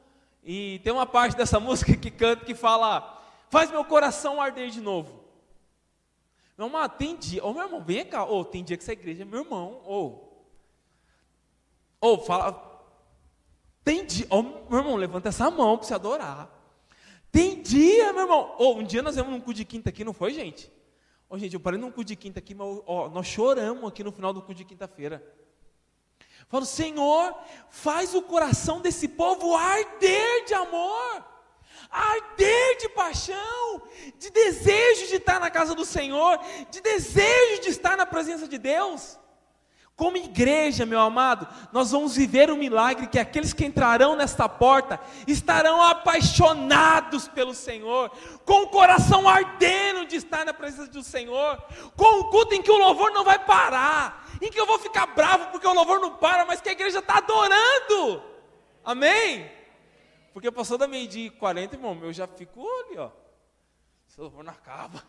E 0.43 0.79
tem 0.83 0.91
uma 0.91 1.05
parte 1.05 1.37
dessa 1.37 1.59
música 1.61 1.95
que 1.95 2.09
canta 2.09 2.45
que 2.45 2.55
fala: 2.55 3.21
Faz 3.51 3.69
meu 3.69 3.85
coração 3.85 4.41
arder 4.41 4.69
de 4.69 4.81
novo. 4.81 5.23
Meu 6.57 6.67
irmão, 6.67 6.89
tem 6.89 7.15
dia. 7.15 7.43
Ô 7.45 7.49
oh, 7.49 7.53
meu 7.53 7.63
irmão, 7.63 7.83
vem 7.83 8.05
cá. 8.05 8.25
Ô, 8.25 8.39
oh, 8.39 8.45
tem 8.45 8.63
dia 8.63 8.75
que 8.75 8.81
essa 8.83 8.93
igreja 8.93 9.21
é 9.21 9.25
meu 9.25 9.41
irmão. 9.41 9.81
Ô. 9.85 10.05
Oh. 10.05 10.30
Oh, 12.01 12.17
fala. 12.17 12.69
Tem 13.83 14.05
dia. 14.05 14.27
Ô, 14.29 14.41
meu 14.41 14.79
irmão, 14.79 14.95
levanta 14.95 15.29
essa 15.29 15.49
mão 15.49 15.77
para 15.77 15.87
você 15.87 15.93
adorar. 15.93 16.49
Tem 17.31 17.61
dia, 17.61 18.11
meu 18.11 18.23
irmão. 18.23 18.55
Ô, 18.59 18.73
um 18.73 18.83
dia 18.83 19.01
nós 19.01 19.15
vemos 19.15 19.33
um 19.33 19.39
cu 19.39 19.53
de 19.53 19.63
quinta 19.63 19.89
aqui, 19.89 20.03
não 20.03 20.13
foi, 20.13 20.33
gente? 20.33 20.71
Ô, 21.29 21.37
gente, 21.37 21.53
eu 21.53 21.59
parei 21.59 21.79
num 21.79 21.89
cu 21.89 22.03
de 22.03 22.15
quinta 22.15 22.39
aqui, 22.39 22.53
mas 22.53 22.67
ó, 22.85 23.07
nós 23.07 23.25
choramos 23.25 23.87
aqui 23.87 24.03
no 24.03 24.11
final 24.11 24.33
do 24.33 24.41
cu 24.41 24.53
de 24.53 24.65
quinta-feira. 24.65 25.23
Falo, 26.49 26.65
Senhor, 26.65 27.33
faz 27.69 28.13
o 28.13 28.21
coração 28.21 28.81
desse 28.81 29.07
povo 29.07 29.55
arder 29.55 30.43
de 30.45 30.53
amor, 30.53 31.25
arder 31.89 32.77
de 32.77 32.89
paixão, 32.89 33.81
de 34.17 34.29
desejo 34.29 35.07
de 35.07 35.15
estar 35.15 35.39
na 35.39 35.49
casa 35.49 35.73
do 35.73 35.85
Senhor, 35.85 36.37
de 36.69 36.81
desejo 36.81 37.61
de 37.61 37.69
estar 37.69 37.95
na 37.95 38.05
presença 38.05 38.45
de 38.45 38.57
Deus. 38.57 39.17
Como 40.01 40.17
igreja, 40.17 40.83
meu 40.83 40.99
amado, 40.99 41.47
nós 41.71 41.91
vamos 41.91 42.15
viver 42.15 42.49
um 42.49 42.55
milagre 42.55 43.05
que 43.05 43.19
aqueles 43.19 43.53
que 43.53 43.63
entrarão 43.63 44.15
nesta 44.15 44.49
porta 44.49 44.99
estarão 45.27 45.79
apaixonados 45.79 47.27
pelo 47.27 47.53
Senhor, 47.53 48.09
com 48.43 48.63
o 48.63 48.69
coração 48.69 49.29
ardendo 49.29 50.07
de 50.07 50.15
estar 50.15 50.43
na 50.43 50.55
presença 50.55 50.89
do 50.89 51.03
Senhor, 51.03 51.63
com 51.95 52.19
um 52.19 52.31
culto 52.31 52.55
em 52.55 52.63
que 52.63 52.71
o 52.71 52.79
louvor 52.79 53.11
não 53.11 53.23
vai 53.23 53.45
parar, 53.45 54.27
em 54.41 54.49
que 54.49 54.59
eu 54.59 54.65
vou 54.65 54.79
ficar 54.79 55.05
bravo 55.05 55.51
porque 55.51 55.67
o 55.67 55.73
louvor 55.73 55.99
não 55.99 56.15
para, 56.15 56.47
mas 56.47 56.59
que 56.59 56.69
a 56.69 56.71
igreja 56.71 56.97
está 56.97 57.19
adorando. 57.19 58.23
Amém? 58.83 59.51
Porque 60.33 60.49
passou 60.49 60.79
da 60.79 60.87
meia-dia 60.87 61.27
e 61.27 61.29
40, 61.29 61.75
irmão, 61.75 61.99
eu 62.01 62.11
já 62.11 62.25
fico 62.25 62.67
ali, 62.79 62.97
ó. 62.97 63.11
Se 64.07 64.19
o 64.19 64.23
louvor 64.23 64.43
não 64.43 64.51
acaba. 64.51 65.03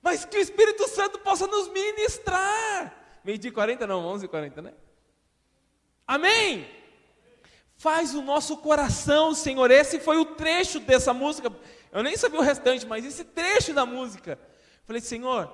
Mas 0.00 0.24
que 0.24 0.38
o 0.38 0.40
Espírito 0.40 0.88
Santo 0.88 1.18
possa 1.18 1.46
nos 1.46 1.68
ministrar. 1.68 3.01
Meio-dia 3.24 3.50
e 3.50 3.52
40, 3.52 3.86
não, 3.86 4.04
11 4.06 4.24
e 4.24 4.28
40, 4.28 4.62
né? 4.62 4.72
Amém? 6.06 6.68
Faz 7.76 8.14
o 8.14 8.22
nosso 8.22 8.56
coração, 8.58 9.34
Senhor. 9.34 9.70
Esse 9.70 9.98
foi 9.98 10.18
o 10.18 10.24
trecho 10.24 10.80
dessa 10.80 11.12
música. 11.14 11.52
Eu 11.90 12.02
nem 12.02 12.16
sabia 12.16 12.40
o 12.40 12.42
restante, 12.42 12.86
mas 12.86 13.04
esse 13.04 13.24
trecho 13.24 13.72
da 13.72 13.86
música. 13.86 14.38
Falei, 14.84 15.00
Senhor, 15.00 15.50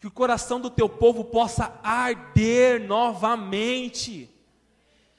que 0.00 0.06
o 0.06 0.10
coração 0.10 0.60
do 0.60 0.70
teu 0.70 0.88
povo 0.88 1.24
possa 1.24 1.78
arder 1.82 2.86
novamente. 2.86 4.30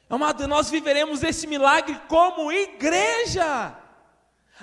Amado, 0.10 0.48
nós 0.48 0.70
viveremos 0.70 1.24
esse 1.24 1.46
milagre 1.48 2.00
como 2.08 2.52
igreja. 2.52 3.78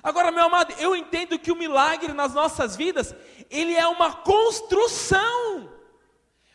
Agora, 0.02 0.32
meu 0.32 0.46
amado, 0.46 0.74
eu 0.78 0.96
entendo 0.96 1.38
que 1.38 1.52
o 1.52 1.56
milagre 1.56 2.12
nas 2.12 2.32
nossas 2.32 2.74
vidas, 2.74 3.14
ele 3.50 3.74
é 3.74 3.86
uma 3.86 4.12
construção. 4.12 5.73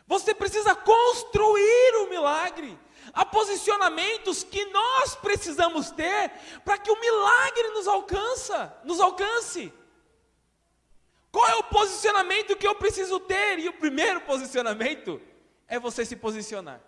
Você 0.10 0.34
precisa 0.34 0.76
construir 0.76 1.96
o 2.02 2.10
milagre. 2.10 2.78
Há 3.14 3.24
posicionamentos 3.24 4.44
que 4.44 4.66
nós 4.66 5.14
precisamos 5.14 5.92
ter 5.92 6.32
para 6.66 6.80
que 6.80 6.90
o 6.90 7.00
milagre 7.00 7.70
nos 7.70 7.88
alcança, 7.88 8.76
nos 8.84 9.00
alcance. 9.00 9.72
Qual 11.32 11.48
é 11.48 11.56
o 11.58 11.64
posicionamento 11.64 12.56
que 12.56 12.68
eu 12.68 12.74
preciso 12.74 13.20
ter? 13.20 13.60
E 13.60 13.70
o 13.70 13.74
primeiro 13.74 14.22
posicionamento 14.22 15.22
é 15.68 15.78
você 15.78 16.04
se 16.04 16.16
posicionar. 16.16 16.82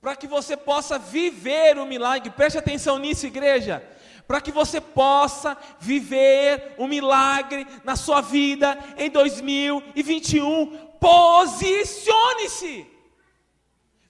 Para 0.00 0.16
que 0.16 0.26
você 0.26 0.56
possa 0.56 0.98
viver 0.98 1.76
o 1.76 1.84
milagre, 1.84 2.30
preste 2.30 2.56
atenção 2.56 2.98
nisso, 2.98 3.26
igreja. 3.26 3.86
Para 4.26 4.40
que 4.40 4.50
você 4.50 4.80
possa 4.80 5.56
viver 5.78 6.74
o 6.78 6.86
milagre 6.86 7.66
na 7.84 7.94
sua 7.94 8.22
vida 8.22 8.78
em 8.96 9.10
2021, 9.10 10.87
posicione-se. 11.00 12.86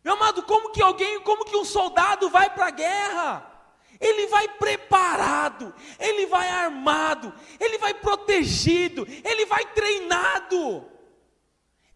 Meu 0.04 0.14
amado, 0.14 0.42
como 0.42 0.71
que 0.71 0.83
alguém, 0.83 1.21
como 1.21 1.45
que 1.45 1.57
um 1.57 1.64
soldado 1.64 2.30
vai 2.30 2.50
para 2.50 2.68
a 2.68 2.71
guerra? 2.71 3.45
Ele 4.00 4.28
vai 4.28 4.49
preparado, 4.49 5.75
ele 5.99 6.26
vai 6.26 6.49
armado, 6.49 7.33
ele 7.59 7.78
vai 7.78 7.95
protegido, 7.95 9.07
ele 9.25 9.45
vai 9.47 9.66
treinado. 9.66 10.87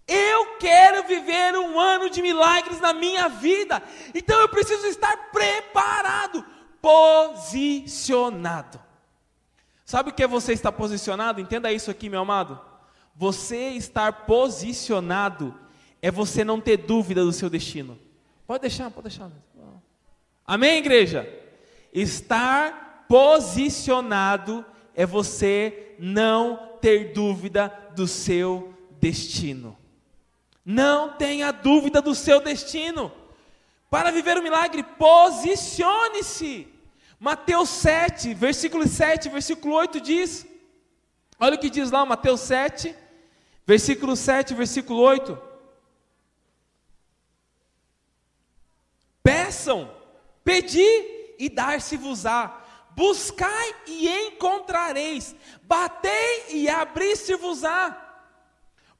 Eu 0.06 0.56
quero 0.56 1.06
viver 1.06 1.56
um 1.56 1.78
ano 1.78 2.10
de 2.10 2.20
milagres 2.20 2.80
na 2.80 2.92
minha 2.92 3.28
vida, 3.28 3.80
então 4.12 4.40
eu 4.40 4.48
preciso 4.48 4.86
estar 4.86 5.30
preparado, 5.30 6.44
posicionado. 6.80 8.82
Sabe 9.84 10.10
o 10.10 10.12
que 10.12 10.24
é 10.24 10.26
você 10.26 10.52
estar 10.52 10.72
posicionado? 10.72 11.40
Entenda 11.40 11.72
isso 11.72 11.90
aqui, 11.90 12.08
meu 12.08 12.20
amado. 12.20 12.71
Você 13.14 13.70
estar 13.70 14.26
posicionado 14.26 15.54
é 16.00 16.10
você 16.10 16.44
não 16.44 16.60
ter 16.60 16.78
dúvida 16.78 17.24
do 17.24 17.32
seu 17.32 17.48
destino. 17.48 17.98
Pode 18.46 18.62
deixar, 18.62 18.90
pode 18.90 19.08
deixar. 19.08 19.30
Amém, 20.46 20.78
igreja? 20.78 21.28
Estar 21.92 23.06
posicionado 23.08 24.64
é 24.94 25.06
você 25.06 25.94
não 25.98 26.72
ter 26.80 27.12
dúvida 27.12 27.72
do 27.94 28.06
seu 28.06 28.74
destino. 29.00 29.76
Não 30.64 31.12
tenha 31.12 31.52
dúvida 31.52 32.02
do 32.02 32.14
seu 32.14 32.40
destino. 32.40 33.12
Para 33.90 34.10
viver 34.10 34.38
o 34.38 34.42
milagre, 34.42 34.82
posicione-se. 34.82 36.68
Mateus 37.20 37.68
7, 37.68 38.34
versículo 38.34 38.88
7, 38.88 39.28
versículo 39.28 39.74
8 39.74 40.00
diz: 40.00 40.46
Olha 41.38 41.54
o 41.54 41.58
que 41.58 41.70
diz 41.70 41.90
lá, 41.90 42.04
Mateus 42.04 42.40
7, 42.40 42.94
Versículo 43.66 44.16
7, 44.16 44.54
versículo 44.54 45.00
8. 45.00 45.38
Peçam, 49.22 49.94
pedi 50.42 51.34
e 51.38 51.48
dar-se-vos-á. 51.48 52.60
Buscai 52.90 53.74
e 53.86 54.08
encontrareis. 54.26 55.34
Batei 55.62 56.46
e 56.50 56.68
abrir-se-vos-á. 56.68 57.98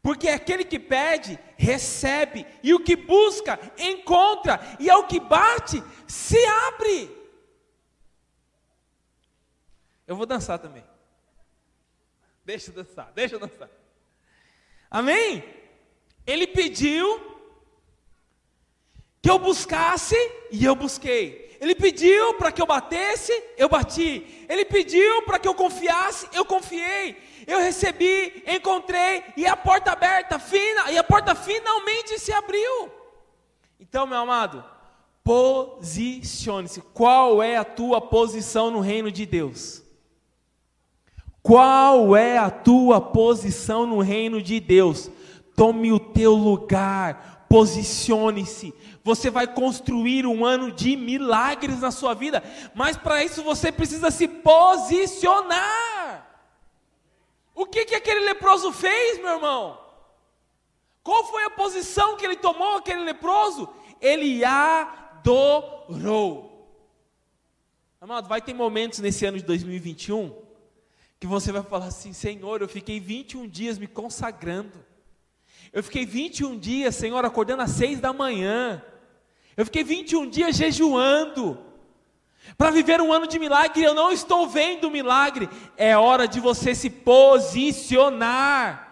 Porque 0.01 0.29
aquele 0.29 0.65
que 0.65 0.79
pede, 0.79 1.39
recebe, 1.57 2.45
e 2.63 2.75
o 2.75 2.83
que 2.83 2.97
busca, 2.97 3.59
encontra, 3.79 4.61
e 4.81 4.91
ao 4.91 5.07
que 5.07 5.21
bate, 5.21 5.83
se 6.09 6.45
abre. 6.45 7.09
Eu 10.05 10.17
vou 10.17 10.27
dançar 10.27 10.59
também. 10.59 10.85
Deixa 12.45 12.71
eu 12.71 12.75
dançar, 12.75 13.13
deixa 13.13 13.37
eu 13.37 13.39
dançar. 13.39 13.71
Amém? 14.93 15.43
Ele 16.27 16.47
pediu 16.47 17.19
que 19.23 19.31
eu 19.31 19.39
buscasse 19.39 20.15
e 20.51 20.63
eu 20.63 20.77
busquei. 20.77 21.57
Ele 21.59 21.75
pediu 21.75 22.35
para 22.35 22.53
que 22.53 22.61
eu 22.61 22.67
batesse, 22.67 23.33
eu 23.57 23.71
bati. 23.71 24.45
Ele 24.51 24.67
pediu 24.67 25.23
para 25.23 25.39
que 25.39 25.49
eu 25.49 25.55
confiasse, 25.55 26.29
eu 26.35 26.45
confiei. 26.45 27.17
Eu 27.47 27.61
recebi, 27.61 28.45
encontrei 28.47 29.25
e 29.35 29.47
a 29.47 29.57
porta 29.57 29.93
aberta, 29.93 30.39
fina, 30.39 30.93
e 30.93 30.99
a 30.99 31.05
porta 31.05 31.35
finalmente 31.35 32.19
se 32.19 32.33
abriu. 32.33 32.91
Então, 33.81 34.07
meu 34.07 34.19
amado, 34.19 34.63
posicione-se. 35.25 36.83
Qual 36.93 37.43
é 37.43 37.57
a 37.57 37.65
tua 37.65 37.99
posição 37.99 38.71
no 38.71 38.81
reino 38.81 39.11
de 39.11 39.25
Deus? 39.25 39.82
Qual 41.43 42.17
é 42.17 42.39
a 42.39 42.51
tua 42.51 43.01
posição 43.01 43.85
no 43.85 44.01
reino 44.01 44.41
de 44.41 44.61
Deus? 44.61 45.11
Tome 45.57 45.91
o 45.91 45.99
teu 45.99 46.35
lugar, 46.35 47.47
posicione-se. 47.49 48.73
Você 49.03 49.29
vai 49.29 49.53
construir 49.53 50.25
um 50.25 50.45
ano 50.45 50.71
de 50.71 50.97
milagres 50.97 51.81
na 51.81 51.91
sua 51.91 52.15
vida, 52.15 52.45
mas 52.75 52.97
para 52.97 53.25
isso 53.25 53.43
você 53.43 53.73
precisa 53.73 54.13
se 54.13 54.29
posicionar. 54.29 56.29
O 57.55 57.67
que, 57.67 57.85
que 57.87 57.97
aquele 57.97 58.21
leproso 58.21 58.73
fez, 58.73 59.19
meu 59.19 59.35
irmão? 59.35 59.81
Qual 61.03 61.25
foi 61.25 61.43
a 61.43 61.51
posição 61.51 62.17
que 62.17 62.25
ele 62.25 62.37
tomou, 62.37 62.77
aquele 62.77 63.03
leproso? 63.03 63.69
Ele 64.01 64.45
adorou. 64.45 66.53
Amado, 68.01 68.29
vai 68.29 68.41
ter 68.41 68.55
momentos 68.55 69.01
nesse 69.01 69.27
ano 69.27 69.39
de 69.39 69.45
2021 69.45 70.52
que 71.23 71.27
você 71.29 71.53
vai 71.53 71.63
falar 71.63 71.87
assim: 71.87 72.13
Senhor, 72.13 72.61
eu 72.61 72.69
fiquei 72.69 72.99
21 72.99 73.47
dias 73.47 73.79
me 73.79 73.87
consagrando. 73.87 74.85
Eu 75.73 75.81
fiquei 75.81 76.05
21 76.05 76.59
dias, 76.59 76.97
Senhor, 76.97 77.25
acordando 77.25 77.63
às 77.63 77.71
6 77.71 78.01
da 78.01 78.13
manhã. 78.13 78.83
Eu 79.57 79.65
fiquei 79.65 79.85
21 79.85 80.29
dias 80.29 80.57
jejuando. 80.57 81.57
Para 82.59 82.73
viver 82.73 83.01
um 83.01 83.13
ano 83.13 83.29
de 83.29 83.39
milagre, 83.39 83.85
eu 83.85 83.95
não 83.95 84.11
estou 84.11 84.49
vendo 84.49 84.91
milagre. 84.91 85.49
É 85.77 85.97
hora 85.97 86.27
de 86.27 86.41
você 86.41 86.75
se 86.75 86.91
posicionar. 86.91 88.89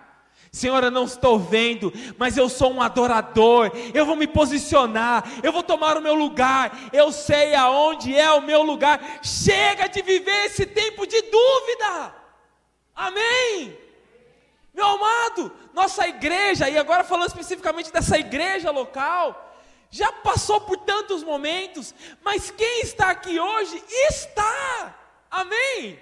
Senhor, 0.52 0.84
eu 0.84 0.90
não 0.90 1.06
estou 1.06 1.36
vendo, 1.36 1.92
mas 2.16 2.36
eu 2.36 2.48
sou 2.48 2.72
um 2.72 2.80
adorador. 2.80 3.72
Eu 3.92 4.06
vou 4.06 4.14
me 4.14 4.28
posicionar, 4.28 5.28
eu 5.42 5.50
vou 5.50 5.64
tomar 5.64 5.96
o 5.96 6.00
meu 6.00 6.14
lugar. 6.14 6.78
Eu 6.92 7.10
sei 7.10 7.56
aonde 7.56 8.16
é 8.16 8.30
o 8.30 8.40
meu 8.40 8.62
lugar. 8.62 9.18
Chega 9.20 9.88
de 9.88 10.00
viver 10.00 10.44
esse 10.46 10.64
tempo 10.64 11.04
de 11.08 11.20
dúvida. 11.22 12.19
Amém. 13.06 13.78
Meu 14.74 14.86
amado, 14.86 15.52
nossa 15.72 16.06
igreja, 16.06 16.68
e 16.68 16.78
agora 16.78 17.04
falando 17.04 17.28
especificamente 17.28 17.92
dessa 17.92 18.18
igreja 18.18 18.70
local, 18.70 19.56
já 19.90 20.12
passou 20.12 20.60
por 20.60 20.76
tantos 20.78 21.22
momentos, 21.22 21.94
mas 22.22 22.50
quem 22.50 22.82
está 22.82 23.10
aqui 23.10 23.38
hoje 23.40 23.82
está. 23.88 24.96
Amém. 25.30 25.98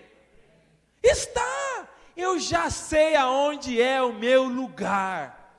Está 1.03 1.89
eu 2.19 2.37
já 2.37 2.69
sei 2.69 3.15
aonde 3.15 3.81
é 3.81 4.03
o 4.03 4.13
meu 4.13 4.49
lugar, 4.49 5.55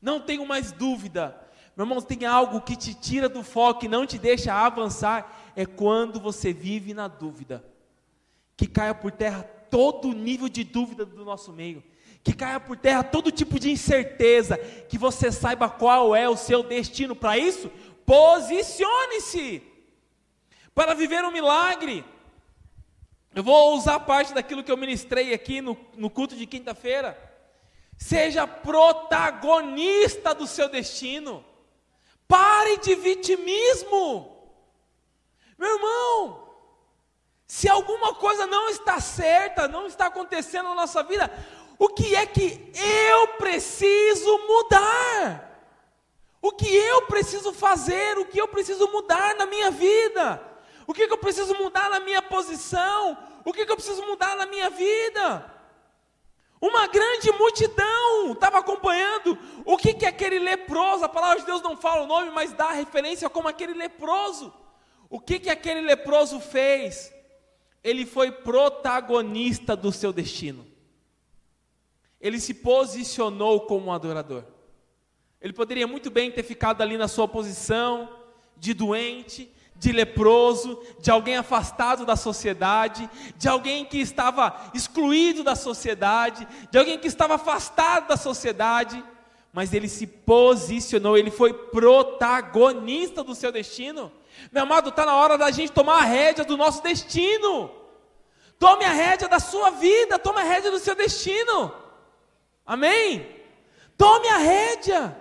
não 0.00 0.20
tenho 0.20 0.46
mais 0.46 0.70
dúvida. 0.70 1.36
Meu 1.76 1.84
irmão, 1.84 2.00
tem 2.00 2.24
algo 2.24 2.60
que 2.60 2.76
te 2.76 2.94
tira 2.94 3.28
do 3.28 3.42
foco 3.42 3.84
e 3.84 3.88
não 3.88 4.06
te 4.06 4.16
deixa 4.16 4.54
avançar, 4.54 5.52
é 5.56 5.66
quando 5.66 6.20
você 6.20 6.52
vive 6.52 6.94
na 6.94 7.08
dúvida. 7.08 7.64
Que 8.56 8.68
caia 8.68 8.94
por 8.94 9.10
terra 9.10 9.42
todo 9.70 10.12
nível 10.12 10.48
de 10.48 10.64
dúvida 10.64 11.04
do 11.04 11.24
nosso 11.24 11.52
meio, 11.52 11.82
que 12.22 12.32
caia 12.32 12.58
por 12.58 12.76
terra 12.76 13.04
todo 13.04 13.30
tipo 13.30 13.58
de 13.58 13.70
incerteza, 13.70 14.58
que 14.88 14.98
você 14.98 15.30
saiba 15.30 15.68
qual 15.68 16.14
é 16.14 16.28
o 16.28 16.36
seu 16.36 16.62
destino. 16.62 17.14
Para 17.14 17.38
isso, 17.38 17.70
posicione-se 18.04 19.62
para 20.74 20.94
viver 20.94 21.24
um 21.24 21.30
milagre. 21.30 22.04
Eu 23.34 23.42
vou 23.42 23.76
usar 23.76 24.00
parte 24.00 24.32
daquilo 24.32 24.64
que 24.64 24.72
eu 24.72 24.76
ministrei 24.76 25.34
aqui 25.34 25.60
no, 25.60 25.76
no 25.96 26.08
culto 26.08 26.34
de 26.34 26.46
quinta-feira. 26.46 27.16
Seja 27.96 28.46
protagonista 28.46 30.34
do 30.34 30.46
seu 30.46 30.68
destino. 30.68 31.44
Pare 32.26 32.78
de 32.78 32.94
vitimismo. 32.94 34.36
Meu 35.58 35.76
irmão, 35.76 36.45
se 37.46 37.68
alguma 37.68 38.14
coisa 38.14 38.46
não 38.46 38.68
está 38.70 39.00
certa, 39.00 39.68
não 39.68 39.86
está 39.86 40.06
acontecendo 40.06 40.68
na 40.70 40.74
nossa 40.74 41.02
vida, 41.02 41.30
o 41.78 41.88
que 41.88 42.16
é 42.16 42.26
que 42.26 42.72
eu 42.74 43.28
preciso 43.38 44.38
mudar? 44.46 45.46
O 46.42 46.52
que 46.52 46.74
eu 46.74 47.02
preciso 47.02 47.52
fazer? 47.52 48.18
O 48.18 48.26
que 48.26 48.40
eu 48.40 48.48
preciso 48.48 48.90
mudar 48.90 49.34
na 49.36 49.46
minha 49.46 49.70
vida? 49.70 50.42
O 50.86 50.94
que, 50.94 51.06
que 51.06 51.12
eu 51.12 51.18
preciso 51.18 51.54
mudar 51.54 51.90
na 51.90 52.00
minha 52.00 52.22
posição? 52.22 53.18
O 53.44 53.52
que, 53.52 53.66
que 53.66 53.72
eu 53.72 53.76
preciso 53.76 54.02
mudar 54.06 54.36
na 54.36 54.46
minha 54.46 54.70
vida? 54.70 55.52
Uma 56.60 56.86
grande 56.86 57.30
multidão 57.32 58.32
estava 58.32 58.58
acompanhando. 58.58 59.38
O 59.64 59.76
que, 59.76 59.92
que 59.92 60.06
aquele 60.06 60.38
leproso, 60.38 61.04
a 61.04 61.08
palavra 61.08 61.40
de 61.40 61.46
Deus 61.46 61.62
não 61.62 61.76
fala 61.76 62.02
o 62.02 62.06
nome, 62.06 62.30
mas 62.30 62.52
dá 62.52 62.70
referência 62.70 63.28
como 63.28 63.48
aquele 63.48 63.74
leproso. 63.74 64.52
O 65.10 65.20
que, 65.20 65.38
que 65.38 65.50
aquele 65.50 65.80
leproso 65.80 66.40
fez? 66.40 67.12
Ele 67.86 68.04
foi 68.04 68.32
protagonista 68.32 69.76
do 69.76 69.92
seu 69.92 70.12
destino. 70.12 70.66
Ele 72.20 72.40
se 72.40 72.52
posicionou 72.52 73.60
como 73.60 73.86
um 73.86 73.92
adorador. 73.92 74.42
Ele 75.40 75.52
poderia 75.52 75.86
muito 75.86 76.10
bem 76.10 76.32
ter 76.32 76.42
ficado 76.42 76.82
ali 76.82 76.96
na 76.98 77.06
sua 77.06 77.28
posição 77.28 78.08
de 78.56 78.74
doente, 78.74 79.48
de 79.76 79.92
leproso, 79.92 80.82
de 80.98 81.12
alguém 81.12 81.36
afastado 81.36 82.04
da 82.04 82.16
sociedade, 82.16 83.08
de 83.36 83.46
alguém 83.46 83.84
que 83.84 83.98
estava 83.98 84.68
excluído 84.74 85.44
da 85.44 85.54
sociedade, 85.54 86.44
de 86.68 86.76
alguém 86.76 86.98
que 86.98 87.06
estava 87.06 87.36
afastado 87.36 88.08
da 88.08 88.16
sociedade, 88.16 89.00
mas 89.52 89.72
ele 89.72 89.88
se 89.88 90.08
posicionou, 90.08 91.16
ele 91.16 91.30
foi 91.30 91.52
protagonista 91.52 93.22
do 93.22 93.32
seu 93.32 93.52
destino. 93.52 94.10
Meu 94.52 94.62
amado, 94.62 94.90
está 94.90 95.04
na 95.04 95.14
hora 95.14 95.36
da 95.36 95.50
gente 95.50 95.72
tomar 95.72 95.98
a 95.98 96.04
rédea 96.04 96.44
do 96.44 96.56
nosso 96.56 96.82
destino. 96.82 97.70
Tome 98.58 98.84
a 98.84 98.92
rédea 98.92 99.28
da 99.28 99.38
sua 99.38 99.70
vida, 99.70 100.18
tome 100.18 100.40
a 100.40 100.44
rédea 100.44 100.70
do 100.70 100.78
seu 100.78 100.94
destino. 100.94 101.72
Amém? 102.64 103.34
Tome 103.96 104.28
a 104.28 104.38
rédea. 104.38 105.16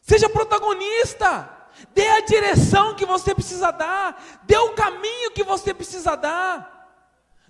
Seja 0.00 0.28
protagonista. 0.28 1.50
Dê 1.92 2.08
a 2.08 2.20
direção 2.20 2.94
que 2.94 3.04
você 3.04 3.34
precisa 3.34 3.70
dar, 3.70 4.22
dê 4.44 4.56
o 4.56 4.74
caminho 4.74 5.32
que 5.32 5.42
você 5.42 5.74
precisa 5.74 6.16
dar. 6.16 6.74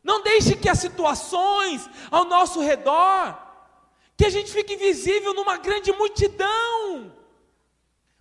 Não 0.03 0.23
deixe 0.23 0.57
que 0.57 0.69
as 0.69 0.79
situações 0.79 1.89
ao 2.11 2.25
nosso 2.25 2.61
redor, 2.61 3.39
que 4.17 4.25
a 4.25 4.31
gente 4.31 4.53
fique 4.53 4.75
invisível 4.75 5.35
numa 5.35 5.57
grande 5.57 5.93
multidão. 5.93 7.14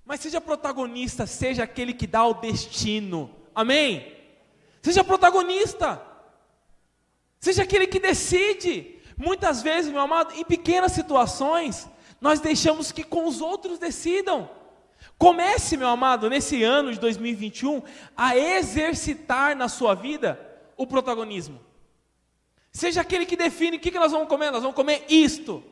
Mas 0.05 0.19
seja 0.19 0.41
protagonista, 0.41 1.25
seja 1.25 1.63
aquele 1.63 1.93
que 1.93 2.05
dá 2.05 2.25
o 2.25 2.33
destino. 2.33 3.33
Amém? 3.55 4.13
Seja 4.81 5.03
protagonista. 5.03 6.01
Seja 7.39 7.63
aquele 7.63 7.87
que 7.87 7.99
decide. 7.99 8.99
Muitas 9.17 9.61
vezes, 9.61 9.91
meu 9.91 10.01
amado, 10.01 10.33
em 10.35 10.43
pequenas 10.43 10.91
situações, 10.91 11.87
nós 12.19 12.39
deixamos 12.39 12.91
que 12.91 13.03
com 13.03 13.25
os 13.25 13.41
outros 13.41 13.79
decidam. 13.79 14.49
Comece, 15.17 15.77
meu 15.77 15.87
amado, 15.87 16.29
nesse 16.29 16.63
ano 16.63 16.91
de 16.91 16.99
2021, 16.99 17.81
a 18.15 18.35
exercitar 18.37 19.55
na 19.55 19.69
sua 19.69 19.93
vida 19.93 20.39
o 20.75 20.87
protagonismo. 20.87 21.59
Seja 22.71 23.01
aquele 23.01 23.25
que 23.25 23.37
define 23.37 23.77
o 23.77 23.79
que, 23.79 23.91
nós 23.91 24.11
vamos 24.11 24.27
comer, 24.27 24.51
nós 24.51 24.61
vamos 24.61 24.75
comer 24.75 25.05
isto. 25.07 25.63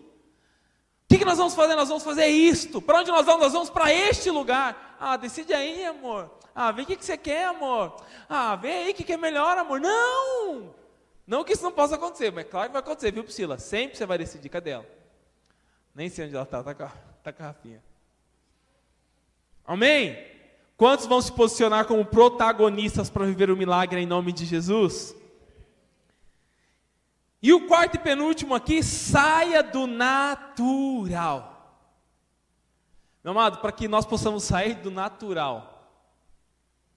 Que, 1.11 1.17
que 1.17 1.25
nós 1.25 1.37
vamos 1.37 1.53
fazer? 1.53 1.75
Nós 1.75 1.89
vamos 1.89 2.03
fazer 2.05 2.27
isto. 2.27 2.81
Para 2.81 2.99
onde 2.99 3.11
nós 3.11 3.25
vamos? 3.25 3.41
Nós 3.41 3.51
vamos 3.51 3.69
para 3.69 3.93
este 3.93 4.31
lugar. 4.31 4.95
Ah, 4.97 5.17
decide 5.17 5.53
aí, 5.53 5.83
amor. 5.83 6.31
Ah, 6.55 6.71
vê 6.71 6.83
o 6.83 6.85
que, 6.85 6.95
que 6.95 7.03
você 7.03 7.17
quer, 7.17 7.47
amor. 7.47 7.97
Ah, 8.29 8.55
vê 8.55 8.71
aí 8.71 8.91
o 8.91 8.93
que, 8.93 9.03
que 9.03 9.11
é 9.11 9.17
melhor, 9.17 9.57
amor. 9.57 9.81
Não! 9.81 10.73
Não 11.27 11.43
que 11.43 11.51
isso 11.51 11.63
não 11.63 11.71
possa 11.73 11.95
acontecer, 11.95 12.31
mas 12.31 12.47
claro 12.47 12.67
que 12.67 12.73
vai 12.73 12.79
acontecer, 12.79 13.11
viu, 13.11 13.25
Priscila? 13.25 13.59
Sempre 13.59 13.97
você 13.97 14.05
vai 14.05 14.17
decidir. 14.17 14.47
Cadê 14.47 14.69
ela? 14.69 14.85
Nem 15.93 16.07
sei 16.07 16.27
onde 16.27 16.33
ela 16.33 16.45
está, 16.45 16.59
está 16.61 16.73
com, 16.73 16.87
tá 17.21 17.33
com 17.33 17.43
a 17.43 17.47
Rafinha. 17.47 17.83
Amém? 19.65 20.17
Quantos 20.77 21.07
vão 21.07 21.21
se 21.21 21.33
posicionar 21.33 21.87
como 21.87 22.05
protagonistas 22.05 23.09
para 23.09 23.25
viver 23.25 23.51
o 23.51 23.57
milagre 23.57 23.99
em 23.99 24.05
nome 24.05 24.31
de 24.31 24.45
Jesus? 24.45 25.13
E 27.41 27.51
o 27.53 27.67
quarto 27.67 27.95
e 27.95 27.99
penúltimo 27.99 28.53
aqui, 28.53 28.83
saia 28.83 29.63
do 29.63 29.87
natural. 29.87 31.51
Meu 33.23 33.31
amado, 33.31 33.59
para 33.59 33.71
que 33.71 33.87
nós 33.87 34.05
possamos 34.05 34.43
sair 34.43 34.75
do 34.75 34.91
natural. 34.91 35.71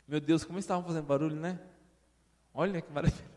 Meu 0.07 0.20
Deus, 0.20 0.44
como 0.44 0.59
estavam 0.59 0.85
fazendo 0.85 1.07
barulho, 1.07 1.37
né? 1.37 1.59
Olha 2.52 2.80
que 2.83 2.92
maravilha. 2.92 3.35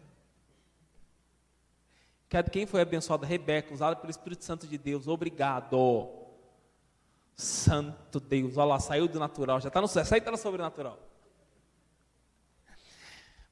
Quem 2.52 2.66
foi 2.66 2.82
abençoado? 2.82 3.26
Rebeca, 3.26 3.74
usada 3.74 3.96
pelo 3.96 4.12
Espírito 4.12 4.44
Santo 4.44 4.68
de 4.68 4.78
Deus. 4.78 5.08
Obrigado. 5.08 6.10
Santo 7.38 8.20
Deus, 8.20 8.58
olha 8.58 8.66
lá, 8.66 8.80
saiu 8.80 9.08
do 9.08 9.20
natural, 9.20 9.62
já 9.62 9.68
está 9.68 9.80
no 9.80 9.88
céu, 9.88 10.04
sai 10.04 10.18
está 10.18 10.32
no 10.32 10.38
sobrenatural. 10.38 10.98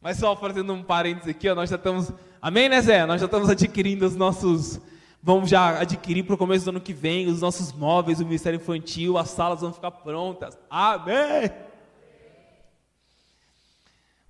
Mas 0.05 0.17
só 0.17 0.35
fazendo 0.35 0.71
um 0.71 0.83
parênteses 0.83 1.29
aqui, 1.29 1.49
ó, 1.49 1.55
nós 1.55 1.67
já 1.67 1.77
estamos, 1.77 2.11
amém, 2.39 2.69
né 2.69 2.79
Zé? 2.79 3.07
Nós 3.07 3.19
já 3.19 3.25
estamos 3.25 3.49
adquirindo 3.49 4.05
os 4.05 4.15
nossos, 4.15 4.79
vamos 5.19 5.49
já 5.49 5.79
adquirir 5.79 6.21
para 6.21 6.35
o 6.35 6.37
começo 6.37 6.63
do 6.63 6.69
ano 6.69 6.79
que 6.79 6.93
vem, 6.93 7.25
os 7.25 7.41
nossos 7.41 7.73
móveis, 7.73 8.19
o 8.19 8.23
Ministério 8.23 8.57
Infantil, 8.57 9.17
as 9.17 9.29
salas 9.29 9.61
vão 9.61 9.73
ficar 9.73 9.89
prontas, 9.89 10.59
amém? 10.69 11.49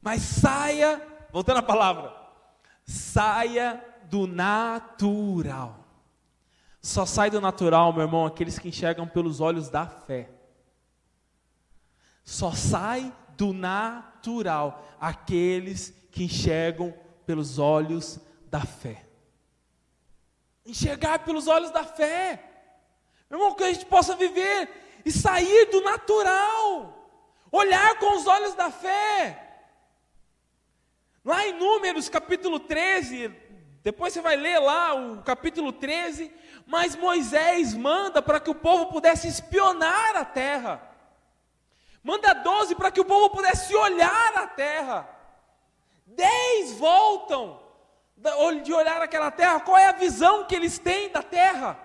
Mas 0.02 0.22
saia, 0.22 1.06
voltando 1.30 1.58
à 1.58 1.62
palavra, 1.62 2.16
saia 2.86 3.84
do 4.10 4.28
natural. 4.28 5.78
Só 6.82 7.06
sai 7.06 7.30
do 7.30 7.42
natural, 7.42 7.92
meu 7.92 8.04
irmão, 8.04 8.26
aqueles 8.26 8.58
que 8.58 8.70
enxergam 8.70 9.06
pelos 9.06 9.42
olhos 9.42 9.68
da 9.68 9.86
fé. 9.86 10.30
Só 12.24 12.54
sai 12.54 13.12
do 13.38 13.54
natural 13.54 14.84
aqueles 15.00 15.94
que 16.12 16.24
enxergam 16.24 16.94
pelos 17.26 17.60
olhos 17.60 18.20
da 18.50 18.62
fé. 18.62 19.06
Enxergar 20.66 21.20
pelos 21.20 21.48
olhos 21.48 21.72
da 21.72 21.84
fé. 21.84 22.44
Meu 23.30 23.40
irmão, 23.40 23.56
que 23.56 23.64
a 23.64 23.74
gente 23.74 23.86
possa 23.86 24.16
viver 24.16 24.70
e 25.06 25.12
sair 25.12 25.66
do 25.66 25.82
natural. 25.82 26.94
Olhar 27.52 28.00
com 28.00 28.18
os 28.18 28.26
olhos 28.26 28.56
da 28.56 28.72
fé. 28.72 29.42
Lá 31.24 31.46
em 31.48 31.54
Números 31.54 32.08
capítulo 32.08 32.60
13, 32.60 33.34
depois 33.84 34.14
você 34.14 34.22
vai 34.22 34.36
ler 34.36 34.60
lá 34.60 34.94
o 34.94 35.22
capítulo 35.24 35.72
13, 35.72 36.32
mas 36.66 36.96
Moisés 36.96 37.74
manda 37.74 38.22
para 38.22 38.40
que 38.40 38.50
o 38.50 38.56
povo 38.56 38.88
pudesse 38.88 39.28
espionar 39.28 40.16
a 40.16 40.26
terra. 40.26 40.95
Manda 42.06 42.34
12 42.34 42.76
para 42.76 42.92
que 42.92 43.02
o 43.02 43.06
povo 43.06 43.32
pudesse 43.32 43.76
olhar 43.76 44.38
a 44.38 44.46
terra. 44.46 45.10
Dez 46.06 46.72
voltam 46.74 47.60
de 48.64 48.72
olhar 48.72 49.02
aquela 49.02 49.32
terra. 49.32 49.60
Qual 49.60 49.76
é 49.76 49.88
a 49.88 49.92
visão 49.92 50.46
que 50.46 50.54
eles 50.54 50.78
têm 50.78 51.10
da 51.10 51.24
terra? 51.24 51.80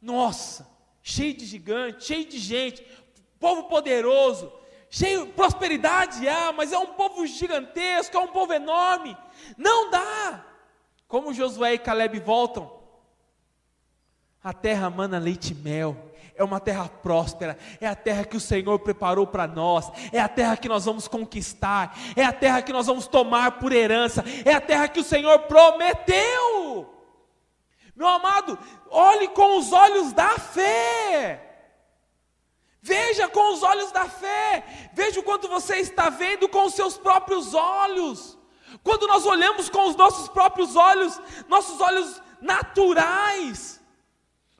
Nossa, 0.00 0.70
cheio 1.02 1.34
de 1.34 1.44
gigante, 1.44 2.04
cheio 2.04 2.24
de 2.26 2.38
gente, 2.38 2.86
povo 3.40 3.64
poderoso, 3.64 4.52
cheio 4.88 5.26
de 5.26 5.32
prosperidade, 5.32 6.28
ah, 6.28 6.52
mas 6.52 6.72
é 6.72 6.78
um 6.78 6.94
povo 6.94 7.26
gigantesco, 7.26 8.16
é 8.16 8.20
um 8.20 8.28
povo 8.28 8.52
enorme. 8.52 9.18
Não 9.58 9.90
dá. 9.90 10.44
Como 11.08 11.34
Josué 11.34 11.74
e 11.74 11.78
Caleb 11.78 12.20
voltam, 12.20 12.72
a 14.44 14.52
terra 14.52 14.88
mana 14.88 15.18
leite 15.18 15.54
e 15.54 15.56
mel, 15.56 16.09
é 16.40 16.44
uma 16.44 16.58
terra 16.58 16.88
próspera, 16.88 17.58
é 17.82 17.86
a 17.86 17.94
terra 17.94 18.24
que 18.24 18.36
o 18.36 18.40
Senhor 18.40 18.78
preparou 18.78 19.26
para 19.26 19.46
nós, 19.46 19.90
é 20.10 20.18
a 20.18 20.28
terra 20.28 20.56
que 20.56 20.70
nós 20.70 20.86
vamos 20.86 21.06
conquistar, 21.06 21.94
é 22.16 22.24
a 22.24 22.32
terra 22.32 22.62
que 22.62 22.72
nós 22.72 22.86
vamos 22.86 23.06
tomar 23.06 23.58
por 23.58 23.72
herança, 23.72 24.24
é 24.42 24.54
a 24.54 24.60
terra 24.60 24.88
que 24.88 25.00
o 25.00 25.04
Senhor 25.04 25.40
prometeu. 25.40 26.88
Meu 27.94 28.08
amado, 28.08 28.58
olhe 28.90 29.28
com 29.28 29.58
os 29.58 29.70
olhos 29.70 30.14
da 30.14 30.38
fé. 30.38 31.46
Veja 32.80 33.28
com 33.28 33.52
os 33.52 33.62
olhos 33.62 33.92
da 33.92 34.08
fé. 34.08 34.64
Veja 34.94 35.20
o 35.20 35.22
quanto 35.22 35.46
você 35.46 35.76
está 35.76 36.08
vendo 36.08 36.48
com 36.48 36.64
os 36.64 36.72
seus 36.72 36.96
próprios 36.96 37.52
olhos. 37.52 38.38
Quando 38.82 39.06
nós 39.06 39.26
olhamos 39.26 39.68
com 39.68 39.86
os 39.88 39.96
nossos 39.96 40.26
próprios 40.30 40.74
olhos, 40.74 41.20
nossos 41.46 41.78
olhos 41.82 42.22
naturais, 42.40 43.79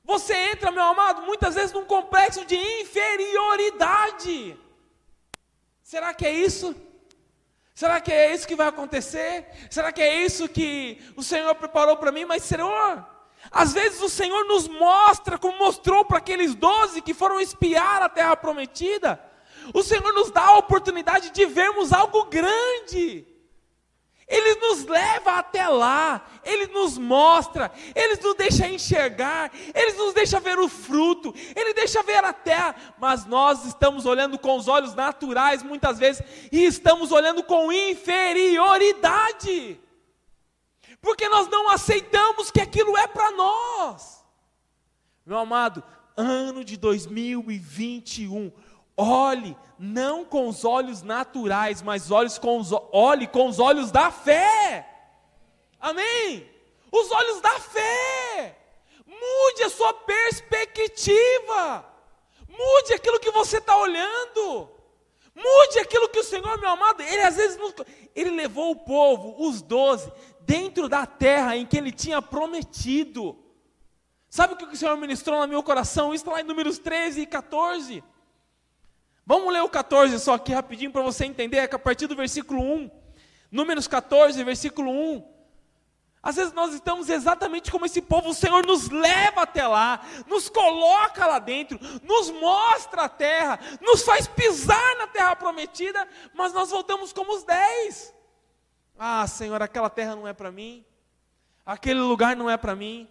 você 0.04 0.34
entra, 0.52 0.70
meu 0.70 0.82
amado, 0.82 1.22
muitas 1.22 1.54
vezes 1.54 1.72
num 1.72 1.84
complexo 1.84 2.44
de 2.44 2.56
inferioridade. 2.56 4.56
Será 5.82 6.14
que 6.14 6.26
é 6.26 6.32
isso? 6.32 6.74
Será 7.74 8.00
que 8.00 8.12
é 8.12 8.34
isso 8.34 8.46
que 8.46 8.54
vai 8.54 8.68
acontecer? 8.68 9.46
Será 9.70 9.90
que 9.90 10.02
é 10.02 10.22
isso 10.22 10.48
que 10.48 11.00
o 11.16 11.22
Senhor 11.22 11.54
preparou 11.54 11.96
para 11.96 12.12
mim? 12.12 12.24
Mas, 12.24 12.42
Senhor, 12.42 13.06
às 13.50 13.72
vezes 13.72 14.02
o 14.02 14.08
Senhor 14.08 14.44
nos 14.44 14.68
mostra, 14.68 15.38
como 15.38 15.58
mostrou 15.58 16.04
para 16.04 16.18
aqueles 16.18 16.54
doze 16.54 17.00
que 17.00 17.14
foram 17.14 17.40
espiar 17.40 18.02
a 18.02 18.08
terra 18.08 18.36
prometida, 18.36 19.20
o 19.72 19.82
Senhor 19.82 20.12
nos 20.12 20.30
dá 20.30 20.42
a 20.42 20.58
oportunidade 20.58 21.30
de 21.30 21.46
vermos 21.46 21.92
algo 21.92 22.26
grande. 22.26 23.26
Ele 24.30 24.54
nos 24.54 24.84
leva 24.84 25.32
até 25.32 25.66
lá, 25.66 26.24
Ele 26.44 26.68
nos 26.68 26.96
mostra, 26.96 27.72
Ele 27.96 28.14
nos 28.22 28.36
deixa 28.36 28.68
enxergar, 28.68 29.50
Ele 29.74 29.92
nos 29.94 30.14
deixa 30.14 30.38
ver 30.38 30.56
o 30.60 30.68
fruto, 30.68 31.34
Ele 31.56 31.74
deixa 31.74 32.00
ver 32.04 32.24
a 32.24 32.32
terra, 32.32 32.76
mas 32.96 33.26
nós 33.26 33.64
estamos 33.64 34.06
olhando 34.06 34.38
com 34.38 34.56
os 34.56 34.68
olhos 34.68 34.94
naturais 34.94 35.64
muitas 35.64 35.98
vezes 35.98 36.22
e 36.52 36.64
estamos 36.64 37.10
olhando 37.10 37.42
com 37.42 37.72
inferioridade, 37.72 39.80
porque 41.02 41.28
nós 41.28 41.48
não 41.48 41.68
aceitamos 41.68 42.52
que 42.52 42.60
aquilo 42.60 42.96
é 42.96 43.08
para 43.08 43.32
nós. 43.32 44.24
Meu 45.26 45.38
amado, 45.38 45.82
ano 46.16 46.64
de 46.64 46.76
2021, 46.76 48.52
Olhe, 49.02 49.56
não 49.78 50.26
com 50.26 50.46
os 50.46 50.62
olhos 50.62 51.00
naturais, 51.00 51.80
mas 51.80 52.10
olhe 52.10 52.28
com 52.38 52.58
os, 52.58 52.70
olhe 52.92 53.26
com 53.26 53.46
os 53.46 53.58
olhos 53.58 53.90
da 53.90 54.10
fé. 54.10 54.86
Amém? 55.80 56.46
Os 56.92 57.10
olhos 57.10 57.40
da 57.40 57.58
fé. 57.58 58.58
Mude 59.06 59.62
a 59.62 59.70
sua 59.70 59.94
perspectiva. 59.94 61.86
Mude 62.46 62.92
aquilo 62.92 63.18
que 63.18 63.30
você 63.30 63.56
está 63.56 63.74
olhando. 63.78 64.68
Mude 65.34 65.78
aquilo 65.78 66.10
que 66.10 66.18
o 66.18 66.24
Senhor, 66.24 66.60
meu 66.60 66.68
amado, 66.68 67.00
Ele 67.00 67.22
às 67.22 67.36
vezes, 67.36 67.58
Ele 68.14 68.32
levou 68.32 68.72
o 68.72 68.76
povo, 68.76 69.34
os 69.38 69.62
doze, 69.62 70.12
dentro 70.42 70.90
da 70.90 71.06
terra 71.06 71.56
em 71.56 71.64
que 71.64 71.78
Ele 71.78 71.90
tinha 71.90 72.20
prometido. 72.20 73.38
Sabe 74.28 74.52
o 74.52 74.56
que 74.58 74.64
o 74.66 74.76
Senhor 74.76 74.94
ministrou 74.98 75.40
no 75.40 75.48
meu 75.48 75.62
coração? 75.62 76.12
Isso 76.12 76.22
está 76.22 76.32
lá 76.32 76.40
em 76.42 76.44
Números 76.44 76.78
13 76.78 77.22
e 77.22 77.26
14. 77.26 78.04
Vamos 79.24 79.52
ler 79.52 79.62
o 79.62 79.68
14 79.68 80.18
só 80.18 80.34
aqui 80.34 80.52
rapidinho 80.52 80.90
para 80.90 81.02
você 81.02 81.24
entender, 81.24 81.58
é 81.58 81.68
que 81.68 81.76
a 81.76 81.78
partir 81.78 82.06
do 82.06 82.16
versículo 82.16 82.62
1, 82.62 82.90
Números 83.50 83.88
14, 83.88 84.42
versículo 84.44 84.90
1. 84.90 85.40
Às 86.22 86.36
vezes 86.36 86.52
nós 86.52 86.74
estamos 86.74 87.08
exatamente 87.08 87.70
como 87.70 87.86
esse 87.86 88.02
povo, 88.02 88.30
o 88.30 88.34
Senhor 88.34 88.66
nos 88.66 88.90
leva 88.90 89.42
até 89.42 89.66
lá, 89.66 90.04
nos 90.26 90.50
coloca 90.50 91.26
lá 91.26 91.38
dentro, 91.38 91.78
nos 92.02 92.30
mostra 92.30 93.04
a 93.04 93.08
terra, 93.08 93.58
nos 93.80 94.02
faz 94.02 94.26
pisar 94.26 94.96
na 94.98 95.06
terra 95.06 95.34
prometida, 95.34 96.06
mas 96.34 96.52
nós 96.52 96.70
voltamos 96.70 97.12
como 97.12 97.34
os 97.34 97.42
dez. 97.42 98.14
Ah, 98.98 99.26
Senhor, 99.26 99.62
aquela 99.62 99.88
terra 99.88 100.14
não 100.14 100.28
é 100.28 100.34
para 100.34 100.50
mim, 100.50 100.84
aquele 101.64 102.00
lugar 102.00 102.36
não 102.36 102.50
é 102.50 102.56
para 102.58 102.76
mim. 102.76 103.08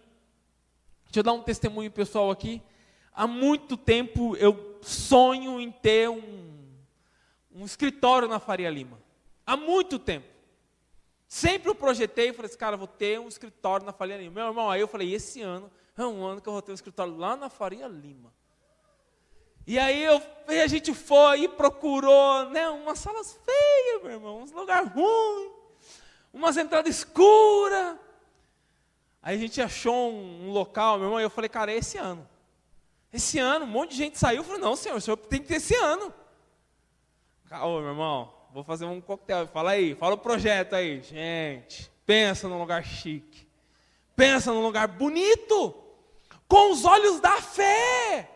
Deixa 1.06 1.18
eu 1.18 1.24
dar 1.24 1.32
um 1.32 1.42
testemunho 1.42 1.90
pessoal 1.90 2.30
aqui. 2.30 2.62
Há 3.12 3.26
muito 3.26 3.76
tempo 3.76 4.36
eu 4.36 4.69
sonho 4.82 5.60
em 5.60 5.70
ter 5.70 6.08
um, 6.08 6.68
um 7.54 7.64
escritório 7.64 8.28
na 8.28 8.38
Faria 8.38 8.70
Lima. 8.70 8.98
Há 9.46 9.56
muito 9.56 9.98
tempo. 9.98 10.26
Sempre 11.26 11.70
eu 11.70 11.74
projetei 11.74 12.30
e 12.30 12.32
falei 12.32 12.48
assim, 12.48 12.58
cara, 12.58 12.76
vou 12.76 12.88
ter 12.88 13.20
um 13.20 13.28
escritório 13.28 13.86
na 13.86 13.92
Faria 13.92 14.16
Lima. 14.16 14.34
Meu 14.34 14.46
irmão, 14.48 14.70
aí 14.70 14.80
eu 14.80 14.88
falei, 14.88 15.14
esse 15.14 15.40
ano 15.40 15.70
é 15.96 16.04
um 16.04 16.24
ano 16.24 16.40
que 16.40 16.48
eu 16.48 16.52
vou 16.52 16.62
ter 16.62 16.72
um 16.72 16.74
escritório 16.74 17.16
lá 17.16 17.36
na 17.36 17.48
Faria 17.48 17.86
Lima. 17.86 18.32
E 19.66 19.78
aí 19.78 20.02
eu, 20.02 20.20
a 20.48 20.66
gente 20.66 20.92
foi 20.92 21.42
e 21.42 21.48
procurou, 21.48 22.46
né, 22.50 22.68
umas 22.70 22.98
salas 22.98 23.38
feias, 23.44 24.02
meu 24.02 24.10
irmão, 24.10 24.42
uns 24.42 24.50
lugares 24.50 24.90
ruins, 24.90 25.52
umas 26.32 26.56
entradas 26.56 26.96
escuras. 26.96 27.96
Aí 29.22 29.36
a 29.36 29.38
gente 29.38 29.60
achou 29.60 30.10
um, 30.10 30.48
um 30.48 30.50
local, 30.50 30.96
meu 30.96 31.06
irmão, 31.06 31.20
e 31.20 31.22
eu 31.22 31.30
falei, 31.30 31.48
cara, 31.48 31.70
é 31.70 31.76
esse 31.76 31.98
ano. 31.98 32.28
Esse 33.12 33.38
ano, 33.38 33.64
um 33.64 33.68
monte 33.68 33.90
de 33.90 33.96
gente 33.96 34.18
saiu. 34.18 34.38
Eu 34.38 34.44
falei, 34.44 34.60
não, 34.60 34.76
senhor, 34.76 34.96
o 34.96 35.00
senhor 35.00 35.16
tem 35.16 35.40
que 35.40 35.48
ter 35.48 35.56
esse 35.56 35.74
ano. 35.74 36.12
Ô, 37.50 37.80
meu 37.80 37.88
irmão, 37.88 38.32
vou 38.52 38.62
fazer 38.62 38.84
um 38.84 39.00
coquetel. 39.00 39.48
Fala 39.48 39.72
aí, 39.72 39.94
fala 39.96 40.14
o 40.14 40.18
projeto 40.18 40.74
aí. 40.74 41.02
Gente, 41.02 41.90
pensa 42.06 42.48
num 42.48 42.58
lugar 42.58 42.84
chique. 42.84 43.48
Pensa 44.14 44.52
num 44.52 44.62
lugar 44.62 44.86
bonito. 44.86 45.74
Com 46.46 46.72
os 46.72 46.84
olhos 46.84 47.20
da 47.20 47.40
fé. 47.42 48.30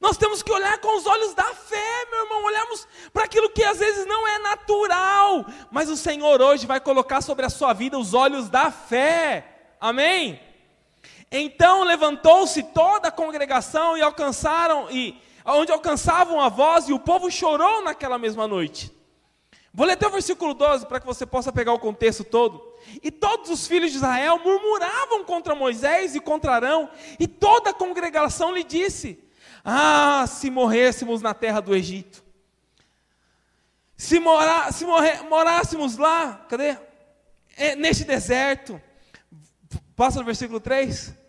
Nós 0.00 0.16
temos 0.16 0.42
que 0.42 0.50
olhar 0.50 0.78
com 0.78 0.98
os 0.98 1.06
olhos 1.06 1.32
da 1.32 1.54
fé, 1.54 2.06
meu 2.10 2.24
irmão. 2.24 2.44
Olhamos 2.44 2.88
para 3.12 3.24
aquilo 3.24 3.50
que 3.50 3.62
às 3.62 3.78
vezes 3.78 4.04
não 4.04 4.26
é 4.26 4.40
natural. 4.40 5.46
Mas 5.70 5.88
o 5.88 5.96
Senhor 5.96 6.42
hoje 6.42 6.66
vai 6.66 6.80
colocar 6.80 7.20
sobre 7.20 7.46
a 7.46 7.50
sua 7.50 7.72
vida 7.72 7.96
os 7.96 8.12
olhos 8.12 8.48
da 8.48 8.72
fé. 8.72 9.76
Amém? 9.80 10.40
Então 11.32 11.82
levantou-se 11.82 12.62
toda 12.62 13.08
a 13.08 13.10
congregação 13.10 13.96
e 13.96 14.02
alcançaram 14.02 14.90
e 14.90 15.18
onde 15.46 15.72
alcançavam 15.72 16.38
a 16.38 16.50
voz 16.50 16.88
e 16.88 16.92
o 16.92 16.98
povo 16.98 17.30
chorou 17.30 17.82
naquela 17.82 18.18
mesma 18.18 18.46
noite. 18.46 18.92
Vou 19.72 19.86
ler 19.86 19.94
até 19.94 20.06
o 20.06 20.10
versículo 20.10 20.52
12 20.52 20.84
para 20.84 21.00
que 21.00 21.06
você 21.06 21.24
possa 21.24 21.50
pegar 21.50 21.72
o 21.72 21.78
contexto 21.78 22.22
todo. 22.22 22.62
E 23.02 23.10
todos 23.10 23.48
os 23.48 23.66
filhos 23.66 23.90
de 23.90 23.96
Israel 23.96 24.38
murmuravam 24.44 25.24
contra 25.24 25.54
Moisés 25.54 26.14
e 26.14 26.20
contra 26.20 26.52
Arão, 26.52 26.90
e 27.18 27.26
toda 27.26 27.70
a 27.70 27.74
congregação 27.74 28.52
lhe 28.52 28.62
disse: 28.62 29.18
Ah, 29.64 30.26
se 30.28 30.50
morrêssemos 30.50 31.22
na 31.22 31.32
terra 31.32 31.60
do 31.60 31.74
Egito, 31.74 32.22
se, 33.96 34.20
mora, 34.20 34.70
se 34.70 34.84
morrer, 34.84 35.22
morássemos 35.22 35.96
lá, 35.96 36.44
cadê? 36.50 36.76
É, 37.56 37.74
neste 37.74 38.04
deserto. 38.04 38.78
Passa 39.96 40.18
no 40.18 40.26
versículo 40.26 40.60
3. 40.60 41.21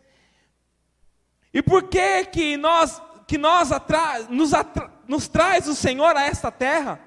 E 1.53 1.61
por 1.61 1.83
que 1.83 2.25
que 2.25 2.57
nós 2.57 3.01
que 3.25 3.37
nós 3.37 3.71
atra, 3.71 4.23
nos, 4.29 4.53
atra, 4.53 4.91
nos 5.07 5.27
traz 5.27 5.67
o 5.67 5.75
Senhor 5.75 6.15
a 6.15 6.23
esta 6.23 6.51
terra? 6.51 6.99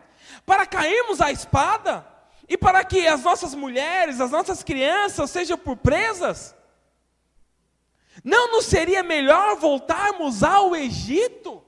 Para 0.45 0.67
cairmos 0.67 1.21
à 1.21 1.31
espada 1.31 2.07
e 2.49 2.57
para 2.57 2.85
que 2.85 3.07
as 3.07 3.23
nossas 3.23 3.55
mulheres, 3.55 4.21
as 4.21 4.31
nossas 4.31 4.63
crianças 4.63 5.31
sejam 5.31 5.59
por 5.59 5.77
presas? 5.77 6.55
Não 8.25 8.53
nos 8.53 8.67
seria 8.67 9.03
melhor 9.03 9.57
voltarmos 9.57 10.43
ao 10.43 10.75
Egito? 10.75 11.63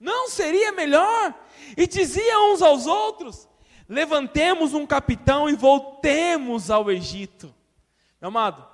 Não 0.00 0.28
seria 0.28 0.72
melhor? 0.72 1.34
E 1.76 1.86
diziam 1.86 2.54
uns 2.54 2.62
aos 2.62 2.86
outros: 2.86 3.48
levantemos 3.88 4.74
um 4.74 4.86
capitão 4.86 5.48
e 5.48 5.54
voltemos 5.54 6.70
ao 6.70 6.90
Egito. 6.90 7.54
Meu 8.20 8.28
amado, 8.28 8.66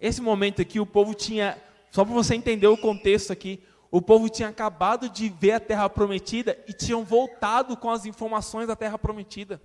esse 0.00 0.20
momento 0.20 0.62
aqui, 0.62 0.78
o 0.78 0.86
povo 0.86 1.14
tinha, 1.14 1.60
só 1.90 2.04
para 2.04 2.14
você 2.14 2.34
entender 2.34 2.66
o 2.66 2.76
contexto 2.76 3.32
aqui, 3.32 3.62
o 3.90 4.00
povo 4.02 4.28
tinha 4.28 4.48
acabado 4.48 5.08
de 5.08 5.28
ver 5.28 5.52
a 5.52 5.60
terra 5.60 5.88
prometida 5.88 6.58
e 6.68 6.72
tinham 6.72 7.04
voltado 7.04 7.76
com 7.76 7.90
as 7.90 8.04
informações 8.06 8.68
da 8.68 8.76
terra 8.76 8.98
prometida. 8.98 9.60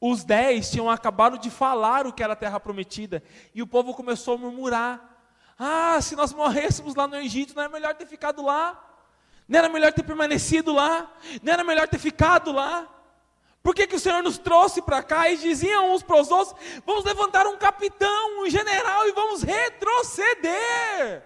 Os 0.00 0.24
dez 0.24 0.70
tinham 0.70 0.90
acabado 0.90 1.38
de 1.38 1.48
falar 1.48 2.06
o 2.06 2.12
que 2.12 2.24
era 2.24 2.32
a 2.32 2.36
terra 2.36 2.58
prometida. 2.58 3.22
E 3.54 3.62
o 3.62 3.66
povo 3.66 3.94
começou 3.94 4.34
a 4.34 4.38
murmurar: 4.38 5.22
Ah, 5.56 6.00
se 6.00 6.16
nós 6.16 6.32
morrêssemos 6.32 6.96
lá 6.96 7.06
no 7.06 7.14
Egito, 7.14 7.54
não 7.54 7.62
era 7.62 7.72
melhor 7.72 7.94
ter 7.94 8.06
ficado 8.06 8.42
lá? 8.42 8.82
Não 9.46 9.58
era 9.58 9.68
melhor 9.68 9.92
ter 9.92 10.02
permanecido 10.02 10.72
lá? 10.72 11.08
Não 11.40 11.52
era 11.52 11.62
melhor 11.62 11.86
ter 11.86 11.98
ficado 11.98 12.50
lá? 12.50 12.88
Por 13.62 13.74
que, 13.74 13.86
que 13.86 13.94
o 13.94 14.00
Senhor 14.00 14.22
nos 14.22 14.38
trouxe 14.38 14.82
para 14.82 15.02
cá 15.02 15.30
e 15.30 15.36
diziam 15.36 15.94
uns 15.94 16.02
para 16.02 16.20
os 16.20 16.30
outros: 16.30 16.56
vamos 16.84 17.04
levantar 17.04 17.46
um 17.46 17.56
capitão, 17.56 18.42
um 18.42 18.50
general 18.50 19.06
e 19.08 19.12
vamos 19.12 19.42
retroceder? 19.42 21.22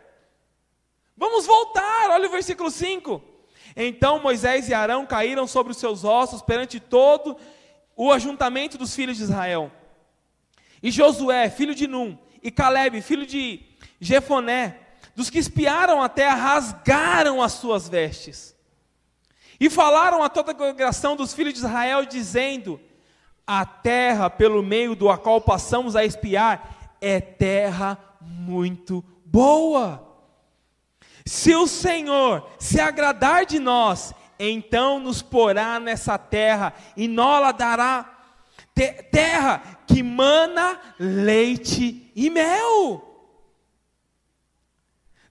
Vamos 1.17 1.47
voltar, 1.47 2.11
olha 2.11 2.29
o 2.29 2.31
versículo 2.31 2.71
5. 2.71 3.23
Então 3.75 4.21
Moisés 4.21 4.69
e 4.69 4.75
Arão 4.75 5.07
caíram 5.07 5.47
sobre 5.47 5.73
os 5.73 5.79
seus 5.79 6.05
ossos 6.05 6.43
perante 6.43 6.81
todo 6.81 7.37
o 7.97 8.13
ajuntamento 8.13 8.77
dos 8.77 8.95
filhos 8.95 9.17
de 9.17 9.23
Israel. 9.23 9.73
E 10.83 10.91
Josué, 10.91 11.49
filho 11.49 11.75
de 11.75 11.87
Num, 11.87 12.19
e 12.43 12.51
Caleb, 12.51 13.01
filho 13.01 13.27
de 13.27 13.65
Jefoné, 14.01 14.79
dos 15.15 15.31
que 15.31 15.39
espiaram 15.39 16.03
a 16.03 16.09
terra, 16.09 16.35
rasgaram 16.35 17.43
as 17.43 17.53
suas 17.53 17.89
vestes. 17.89 18.56
E 19.59 19.71
falaram 19.71 20.23
a 20.23 20.29
toda 20.29 20.53
a 20.53 20.55
congregação 20.55 21.17
dos 21.17 21.33
filhos 21.33 21.55
de 21.55 21.61
Israel, 21.61 22.05
dizendo: 22.05 22.81
A 23.47 23.65
terra 23.65 24.29
pelo 24.29 24.63
meio 24.63 24.95
do 24.95 25.15
qual 25.19 25.41
passamos 25.41 25.97
a 25.97 26.05
espiar 26.05 26.95
é 27.01 27.21
terra 27.21 27.99
muito 28.21 29.05
boa. 29.25 30.03
Se 31.25 31.55
o 31.55 31.67
Senhor 31.67 32.49
se 32.59 32.81
agradar 32.81 33.47
de 33.47 33.59
nós, 33.59 34.15
então 34.39 34.99
nos 34.99 35.23
porá 35.23 35.81
nessa 35.81 36.19
terra 36.19 36.75
e 36.97 37.09
nós 37.09 37.57
dará 37.57 38.13
terra 39.11 39.81
que 39.87 40.03
mana 40.03 40.79
leite 40.99 42.13
e 42.15 42.29
mel. 42.29 43.03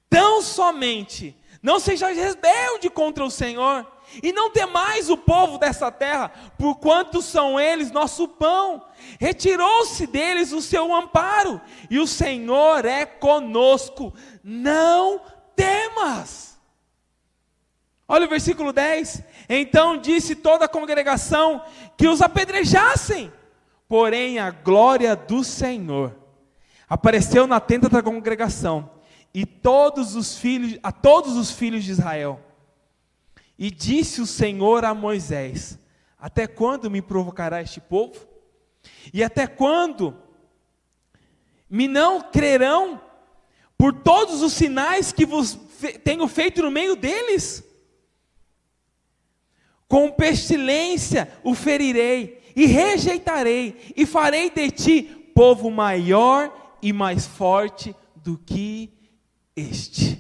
Tão 0.10 0.42
somente 0.42 1.36
não 1.62 1.80
seja 1.80 2.08
rebelde 2.08 2.90
contra 2.90 3.24
o 3.24 3.32
Senhor 3.32 3.95
e 4.22 4.32
não 4.32 4.50
temais 4.50 5.10
o 5.10 5.18
povo 5.18 5.58
dessa 5.58 5.92
terra, 5.92 6.30
porquanto 6.58 7.22
são 7.22 7.60
eles 7.60 7.92
nosso 7.92 8.28
pão. 8.28 8.86
Retirou-se 9.20 10.08
deles 10.08 10.52
o 10.52 10.62
seu 10.62 10.94
amparo, 10.94 11.62
e 11.90 12.00
o 12.00 12.08
Senhor 12.08 12.86
é 12.86 13.06
conosco. 13.06 14.14
Não 14.44 15.22
temas. 15.56 16.58
Olha 18.08 18.26
o 18.26 18.30
versículo 18.30 18.72
10. 18.72 19.24
Então 19.50 19.98
disse 19.98 20.36
toda 20.36 20.66
a 20.66 20.70
congregação 20.70 21.64
que 21.98 22.08
os 22.08 22.22
apedrejassem. 22.22 23.32
Porém, 23.88 24.40
a 24.40 24.52
glória 24.52 25.16
do 25.16 25.44
Senhor 25.44 26.16
apareceu 26.90 27.48
na 27.48 27.60
tenda 27.60 27.90
da 27.90 28.02
congregação 28.02 28.92
e 29.34 29.46
todos 29.46 30.16
os 30.16 30.38
filhos, 30.38 30.80
a 30.82 30.92
todos 30.92 31.36
os 31.36 31.52
filhos 31.52 31.84
de 31.84 31.92
Israel. 31.92 32.40
E 33.58 33.72
disse 33.72 34.22
o 34.22 34.26
Senhor 34.26 34.84
a 34.84 34.94
Moisés: 34.94 35.80
Até 36.20 36.48
quando 36.48 36.90
me 36.90 37.02
provocará 37.02 37.62
este 37.62 37.80
povo? 37.80 38.28
E 39.14 39.24
até 39.24 39.48
quando 39.48 40.16
me 41.70 41.88
não 41.88 42.22
crerão 42.22 43.02
por 43.78 43.94
todos 43.94 44.42
os 44.42 44.54
sinais 44.54 45.12
que 45.12 45.26
vos 45.26 45.58
tenho 46.04 46.28
feito 46.28 46.62
no 46.62 46.72
meio 46.72 46.96
deles? 46.96 47.64
Com 49.88 50.12
pestilência 50.12 51.32
o 51.44 51.54
ferirei, 51.54 52.42
e 52.56 52.66
rejeitarei, 52.66 53.94
e 53.96 54.06
farei 54.06 54.50
de 54.50 54.72
ti 54.72 55.04
povo 55.36 55.70
maior 55.70 56.78
e 56.82 56.94
mais 56.94 57.28
forte 57.28 57.96
do 58.16 58.38
que 58.38 58.90
este. 59.56 60.15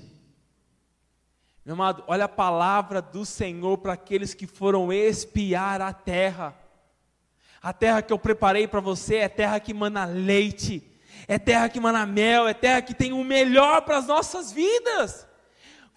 Meu 1.65 1.73
amado, 1.73 2.04
olha 2.06 2.25
a 2.25 2.30
palavra 2.30 3.01
do 3.01 3.25
Senhor 3.25 3.80
para 3.80 3.93
aqueles 3.93 4.36
que 4.36 4.45
foram 4.45 4.93
espiar 4.93 5.82
a 5.82 5.91
terra. 5.91 6.56
A 7.60 7.73
terra 7.73 8.04
que 8.04 8.13
eu 8.13 8.19
preparei 8.19 8.67
para 8.67 8.80
você 8.80 9.15
é 9.15 9.28
terra 9.28 9.60
que 9.60 9.73
mana 9.73 10.06
leite, 10.06 10.84
é 11.28 11.39
terra 11.39 11.67
que 11.67 11.80
mana 11.80 12.06
mel, 12.06 12.47
é 12.47 12.54
terra 12.54 12.84
que 12.84 12.93
tem 12.93 13.13
o 13.13 13.23
melhor 13.23 13.82
para 13.82 13.97
as 13.97 14.06
nossas 14.06 14.51
vidas. 14.51 15.28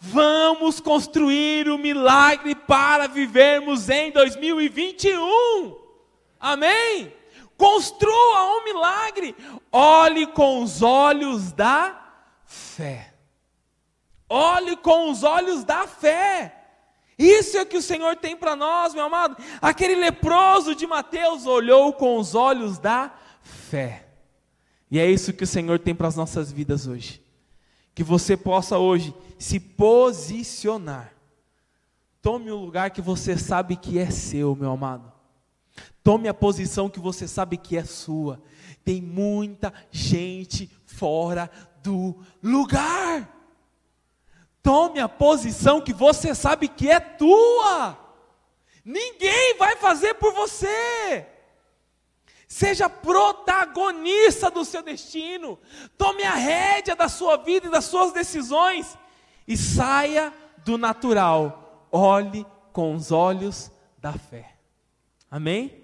Vamos 0.01 0.81
construir 0.81 1.69
o 1.69 1.75
um 1.75 1.79
milagre 1.79 2.55
para 2.55 3.07
vivermos 3.07 3.91
em 3.91 4.11
2021. 4.11 5.77
Amém? 6.41 7.13
Construa 7.59 8.57
um 8.57 8.65
milagre. 8.65 9.37
Olhe 9.71 10.27
com 10.29 10.63
os 10.63 10.81
olhos 10.81 11.53
da 11.53 12.11
fé. 12.47 13.08
Olhe 14.29 14.77
com 14.77 15.11
os 15.11 15.23
olhos 15.23 15.65
da 15.65 15.87
fé. 15.87 16.55
Isso 17.19 17.57
é 17.57 17.63
o 17.63 17.67
que 17.67 17.77
o 17.77 17.83
Senhor 17.83 18.15
tem 18.17 18.37
para 18.37 18.55
nós, 18.55 18.95
meu 18.95 19.05
amado. 19.05 19.37
Aquele 19.61 19.97
leproso 19.97 20.75
de 20.75 20.87
Mateus 20.87 21.47
olhou 21.47 21.93
com 21.93 22.17
os 22.17 22.35
olhos 22.35 22.79
da 22.79 23.13
fé. 23.43 24.07
E 24.91 24.99
é 24.99 25.11
isso 25.11 25.33
que 25.33 25.45
o 25.45 25.47
Senhor 25.47 25.79
tem 25.79 25.95
para 25.95 26.07
as 26.07 26.17
nossas 26.17 26.53
vidas 26.53 26.87
hoje. 26.87 27.23
Que 27.95 28.05
você 28.05 28.37
possa 28.37 28.79
hoje 28.79 29.13
se 29.39 29.59
posicionar. 29.59 31.13
Tome 32.23 32.51
o 32.51 32.57
lugar 32.57 32.91
que 32.91 33.01
você 33.01 33.37
sabe 33.37 33.77
que 33.77 33.99
é 33.99 34.11
seu, 34.11 34.55
meu 34.55 34.71
amado. 34.71 35.13
Tome 36.03 36.29
a 36.29 36.35
posição 36.35 36.89
que 36.89 37.01
você 37.01 37.27
sabe 37.27 37.57
que 37.57 37.77
é 37.77 37.85
sua. 37.85 38.41
Tem 38.85 39.03
muita 39.03 39.73
gente 39.91 40.71
fora 40.87 41.51
do 41.83 42.17
lugar. 42.43 43.38
Tome 44.69 45.01
a 45.01 45.09
posição 45.09 45.81
que 45.81 45.95
você 45.95 46.35
sabe 46.35 46.69
que 46.69 46.91
é 46.91 47.01
tua. 47.01 47.99
Ninguém 48.85 49.57
vai 49.57 49.77
fazer 49.77 50.13
por 50.17 50.35
você. 50.35 51.27
Seja 52.47 52.87
protagonista 52.87 54.51
do 54.51 54.67
seu 54.67 54.83
destino. 54.83 55.59
Tome 55.97 56.23
a 56.23 56.35
rédea 56.35 56.95
da 56.95 57.09
sua 57.09 57.39
vida 57.39 57.69
e 57.69 57.71
das 57.71 57.87
suas 57.87 58.13
decisões. 58.13 58.99
E 59.47 59.57
saia 59.57 60.35
do 60.67 60.77
natural. 60.77 61.89
Olhe 61.91 62.45
com 62.71 62.95
os 62.95 63.11
olhos 63.11 63.73
da 63.97 64.13
fé. 64.13 64.55
Amém? 65.31 65.83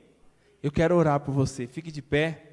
Eu 0.63 0.71
quero 0.71 0.95
orar 0.95 1.21
por 1.21 1.33
você. 1.33 1.67
Fique 1.67 1.91
de 1.91 2.03
pé. 2.03 2.44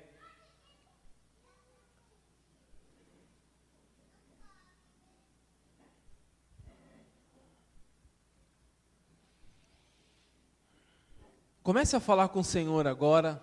Comece 11.72 11.96
a 11.96 12.02
falar 12.02 12.28
com 12.28 12.42
o 12.42 12.44
Senhor 12.44 12.86
agora. 12.86 13.42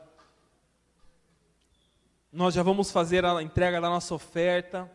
Nós 2.30 2.52
já 2.52 2.62
vamos 2.62 2.90
fazer 2.90 3.24
a 3.24 3.42
entrega 3.42 3.80
da 3.80 3.88
nossa 3.88 4.14
oferta. 4.14 4.92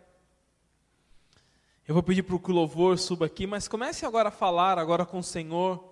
Eu 1.87 1.95
vou 1.95 2.03
pedir 2.03 2.21
para 2.21 2.35
o 2.35 2.53
louvor 2.53 2.99
suba 2.99 3.25
aqui, 3.25 3.47
mas 3.47 3.67
comece 3.67 4.05
agora 4.05 4.29
a 4.29 4.31
falar 4.31 4.77
agora 4.77 5.03
com 5.03 5.17
o 5.17 5.23
Senhor. 5.23 5.83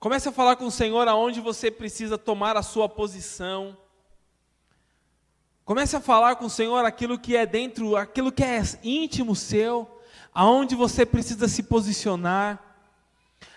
Comece 0.00 0.28
a 0.28 0.32
falar 0.32 0.56
com 0.56 0.66
o 0.66 0.70
Senhor 0.70 1.06
aonde 1.06 1.40
você 1.40 1.70
precisa 1.70 2.18
tomar 2.18 2.56
a 2.56 2.62
sua 2.64 2.88
posição. 2.88 3.78
Comece 5.64 5.94
a 5.94 6.00
falar 6.00 6.34
com 6.34 6.46
o 6.46 6.50
Senhor 6.50 6.84
aquilo 6.84 7.20
que 7.20 7.36
é 7.36 7.46
dentro, 7.46 7.94
aquilo 7.94 8.32
que 8.32 8.42
é 8.42 8.60
íntimo 8.82 9.36
seu, 9.36 10.00
aonde 10.34 10.74
você 10.74 11.06
precisa 11.06 11.46
se 11.46 11.62
posicionar 11.62 12.65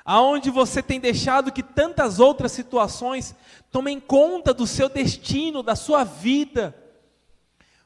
aonde 0.03 0.49
você 0.49 0.81
tem 0.81 0.99
deixado 0.99 1.51
que 1.51 1.63
tantas 1.63 2.19
outras 2.19 2.51
situações 2.51 3.35
tomem 3.71 3.99
conta 3.99 4.53
do 4.53 4.65
seu 4.65 4.89
destino, 4.89 5.61
da 5.61 5.75
sua 5.75 6.03
vida, 6.03 6.75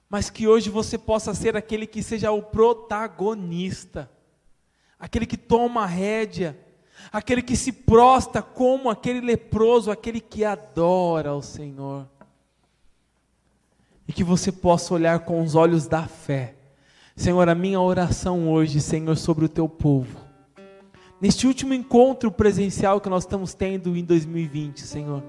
mas 0.10 0.30
que 0.30 0.47
hoje 0.47 0.69
você 0.69 0.97
possa 0.97 1.34
ser 1.34 1.58
aquele 1.58 1.88
que 1.88 2.04
seja 2.04 2.32
o 2.32 2.41
protagonista, 2.41 4.10
aquele 4.99 5.26
que 5.26 5.38
toma 5.38 5.84
a 5.84 5.88
rédea, 5.88 6.58
aquele 7.12 7.41
que 7.41 7.58
se 7.58 7.71
prosta 7.71 8.41
como 8.41 8.89
aquele 8.89 9.19
leproso, 9.19 9.91
aquele 9.91 10.21
que 10.21 10.45
adora 10.45 11.34
o 11.34 11.41
Senhor. 11.41 12.08
E 14.08 14.13
que 14.13 14.23
você 14.23 14.52
possa 14.52 14.93
olhar 14.93 15.19
com 15.19 15.41
os 15.41 15.56
olhos 15.56 15.88
da 15.88 16.04
fé. 16.08 16.56
Senhor, 17.15 17.47
a 17.47 17.56
minha 17.56 17.80
oração 17.80 18.49
hoje, 18.49 18.82
Senhor, 18.82 19.15
sobre 19.15 19.45
o 19.45 19.49
teu 19.49 19.67
povo 19.67 20.23
neste 21.24 21.48
último 21.48 21.74
encontro 21.74 22.30
presencial 22.30 23.00
que 23.00 23.08
nós 23.08 23.24
estamos 23.24 23.54
tendo 23.54 23.96
em 23.96 24.04
2020, 24.04 24.82
Senhor, 24.82 25.24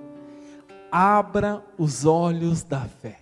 abra 0.90 1.62
os 1.78 2.04
olhos 2.04 2.64
da 2.64 2.80
fé. 2.80 3.20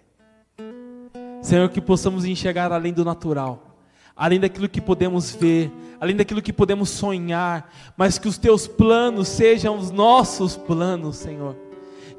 Senhor, 1.43 1.69
que 1.69 1.83
possamos 1.83 2.25
enxergar 2.25 2.73
além 2.73 2.95
do 2.95 3.05
natural, 3.05 3.77
além 4.17 4.41
daquilo 4.41 4.71
que 4.71 4.81
podemos 4.81 5.35
ver, 5.35 5.71
além 6.01 6.17
daquilo 6.17 6.41
que 6.41 6.51
podemos 6.51 6.89
sonhar, 6.89 7.71
mas 7.95 8.19
que 8.19 8.27
os 8.27 8.39
teus 8.39 8.67
planos 8.67 9.29
sejam 9.29 9.77
os 9.77 9.91
nossos 9.91 10.57
planos, 10.57 11.17
Senhor. 11.17 11.55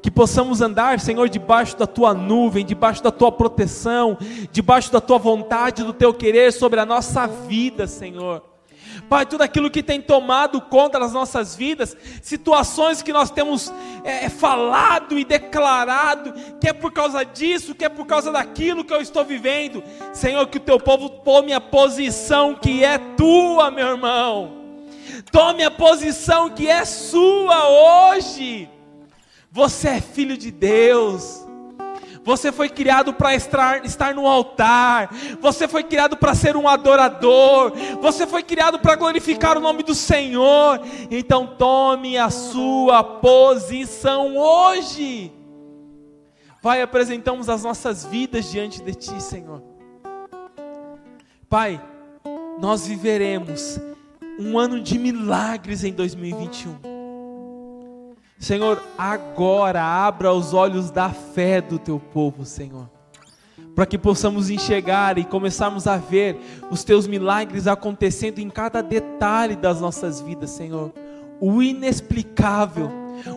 Que 0.00 0.08
possamos 0.08 0.60
andar, 0.60 1.00
Senhor, 1.00 1.28
debaixo 1.28 1.76
da 1.76 1.86
tua 1.88 2.14
nuvem, 2.14 2.64
debaixo 2.64 3.02
da 3.02 3.10
tua 3.10 3.32
proteção, 3.32 4.16
debaixo 4.52 4.92
da 4.92 5.00
tua 5.00 5.18
vontade, 5.18 5.82
do 5.82 5.92
teu 5.92 6.14
querer 6.14 6.52
sobre 6.52 6.78
a 6.78 6.86
nossa 6.86 7.26
vida, 7.26 7.88
Senhor 7.88 8.53
Pai, 9.08 9.26
tudo 9.26 9.42
aquilo 9.42 9.70
que 9.70 9.82
tem 9.82 10.00
tomado 10.00 10.60
conta 10.60 10.98
das 10.98 11.12
nossas 11.12 11.54
vidas, 11.54 11.96
situações 12.22 13.02
que 13.02 13.12
nós 13.12 13.30
temos 13.30 13.72
é, 14.04 14.26
é, 14.26 14.28
falado 14.28 15.18
e 15.18 15.24
declarado, 15.24 16.34
que 16.60 16.68
é 16.68 16.72
por 16.72 16.92
causa 16.92 17.24
disso, 17.24 17.74
que 17.74 17.84
é 17.84 17.88
por 17.88 18.06
causa 18.06 18.32
daquilo 18.32 18.84
que 18.84 18.92
eu 18.92 19.00
estou 19.00 19.24
vivendo. 19.24 19.82
Senhor, 20.12 20.46
que 20.46 20.58
o 20.58 20.60
teu 20.60 20.78
povo 20.78 21.08
tome 21.08 21.52
a 21.52 21.60
posição 21.60 22.54
que 22.54 22.84
é 22.84 22.98
tua, 22.98 23.70
meu 23.70 23.88
irmão. 23.88 24.64
Tome 25.30 25.64
a 25.64 25.70
posição 25.70 26.50
que 26.50 26.68
é 26.68 26.84
sua 26.84 28.12
hoje. 28.12 28.68
Você 29.50 29.88
é 29.88 30.00
filho 30.00 30.36
de 30.36 30.50
Deus. 30.50 31.43
Você 32.24 32.50
foi 32.50 32.70
criado 32.70 33.12
para 33.12 33.34
estar, 33.34 33.84
estar 33.84 34.14
no 34.14 34.26
altar. 34.26 35.10
Você 35.40 35.68
foi 35.68 35.84
criado 35.84 36.16
para 36.16 36.34
ser 36.34 36.56
um 36.56 36.66
adorador. 36.66 37.72
Você 38.00 38.26
foi 38.26 38.42
criado 38.42 38.78
para 38.78 38.96
glorificar 38.96 39.58
o 39.58 39.60
nome 39.60 39.82
do 39.82 39.94
Senhor. 39.94 40.80
Então 41.10 41.46
tome 41.46 42.16
a 42.16 42.30
sua 42.30 43.04
posição 43.04 44.38
hoje. 44.38 45.30
Pai, 46.62 46.80
apresentamos 46.80 47.50
as 47.50 47.62
nossas 47.62 48.06
vidas 48.06 48.50
diante 48.50 48.82
de 48.82 48.94
Ti, 48.94 49.22
Senhor. 49.22 49.62
Pai, 51.46 51.78
nós 52.58 52.86
viveremos 52.86 53.78
um 54.38 54.58
ano 54.58 54.80
de 54.80 54.98
milagres 54.98 55.84
em 55.84 55.92
2021. 55.92 56.93
Senhor, 58.44 58.82
agora 58.98 59.82
abra 59.82 60.30
os 60.30 60.52
olhos 60.52 60.90
da 60.90 61.08
fé 61.08 61.62
do 61.62 61.78
teu 61.78 61.98
povo, 61.98 62.44
Senhor, 62.44 62.90
para 63.74 63.86
que 63.86 63.96
possamos 63.96 64.50
enxergar 64.50 65.16
e 65.16 65.24
começarmos 65.24 65.86
a 65.86 65.96
ver 65.96 66.38
os 66.70 66.84
teus 66.84 67.06
milagres 67.06 67.66
acontecendo 67.66 68.40
em 68.40 68.50
cada 68.50 68.82
detalhe 68.82 69.56
das 69.56 69.80
nossas 69.80 70.20
vidas, 70.20 70.50
Senhor. 70.50 70.92
O 71.40 71.62
inexplicável, 71.62 72.90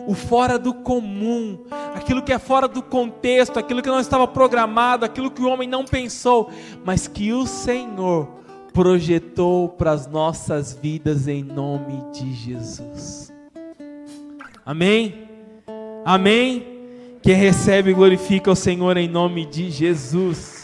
o 0.06 0.12
fora 0.12 0.58
do 0.58 0.74
comum, 0.74 1.58
aquilo 1.94 2.22
que 2.22 2.32
é 2.32 2.38
fora 2.38 2.68
do 2.68 2.82
contexto, 2.82 3.58
aquilo 3.58 3.80
que 3.80 3.88
não 3.88 4.00
estava 4.00 4.28
programado, 4.28 5.06
aquilo 5.06 5.30
que 5.30 5.40
o 5.40 5.48
homem 5.48 5.66
não 5.66 5.86
pensou, 5.86 6.50
mas 6.84 7.08
que 7.08 7.32
o 7.32 7.46
Senhor 7.46 8.28
projetou 8.74 9.70
para 9.70 9.90
as 9.90 10.06
nossas 10.06 10.74
vidas 10.74 11.26
em 11.26 11.42
nome 11.42 12.04
de 12.12 12.30
Jesus. 12.34 13.27
Amém? 14.68 15.26
Amém? 16.04 16.62
Quem 17.22 17.34
recebe 17.34 17.94
glorifica 17.94 18.50
o 18.50 18.54
Senhor 18.54 18.98
em 18.98 19.08
nome 19.08 19.46
de 19.46 19.70
Jesus. 19.70 20.57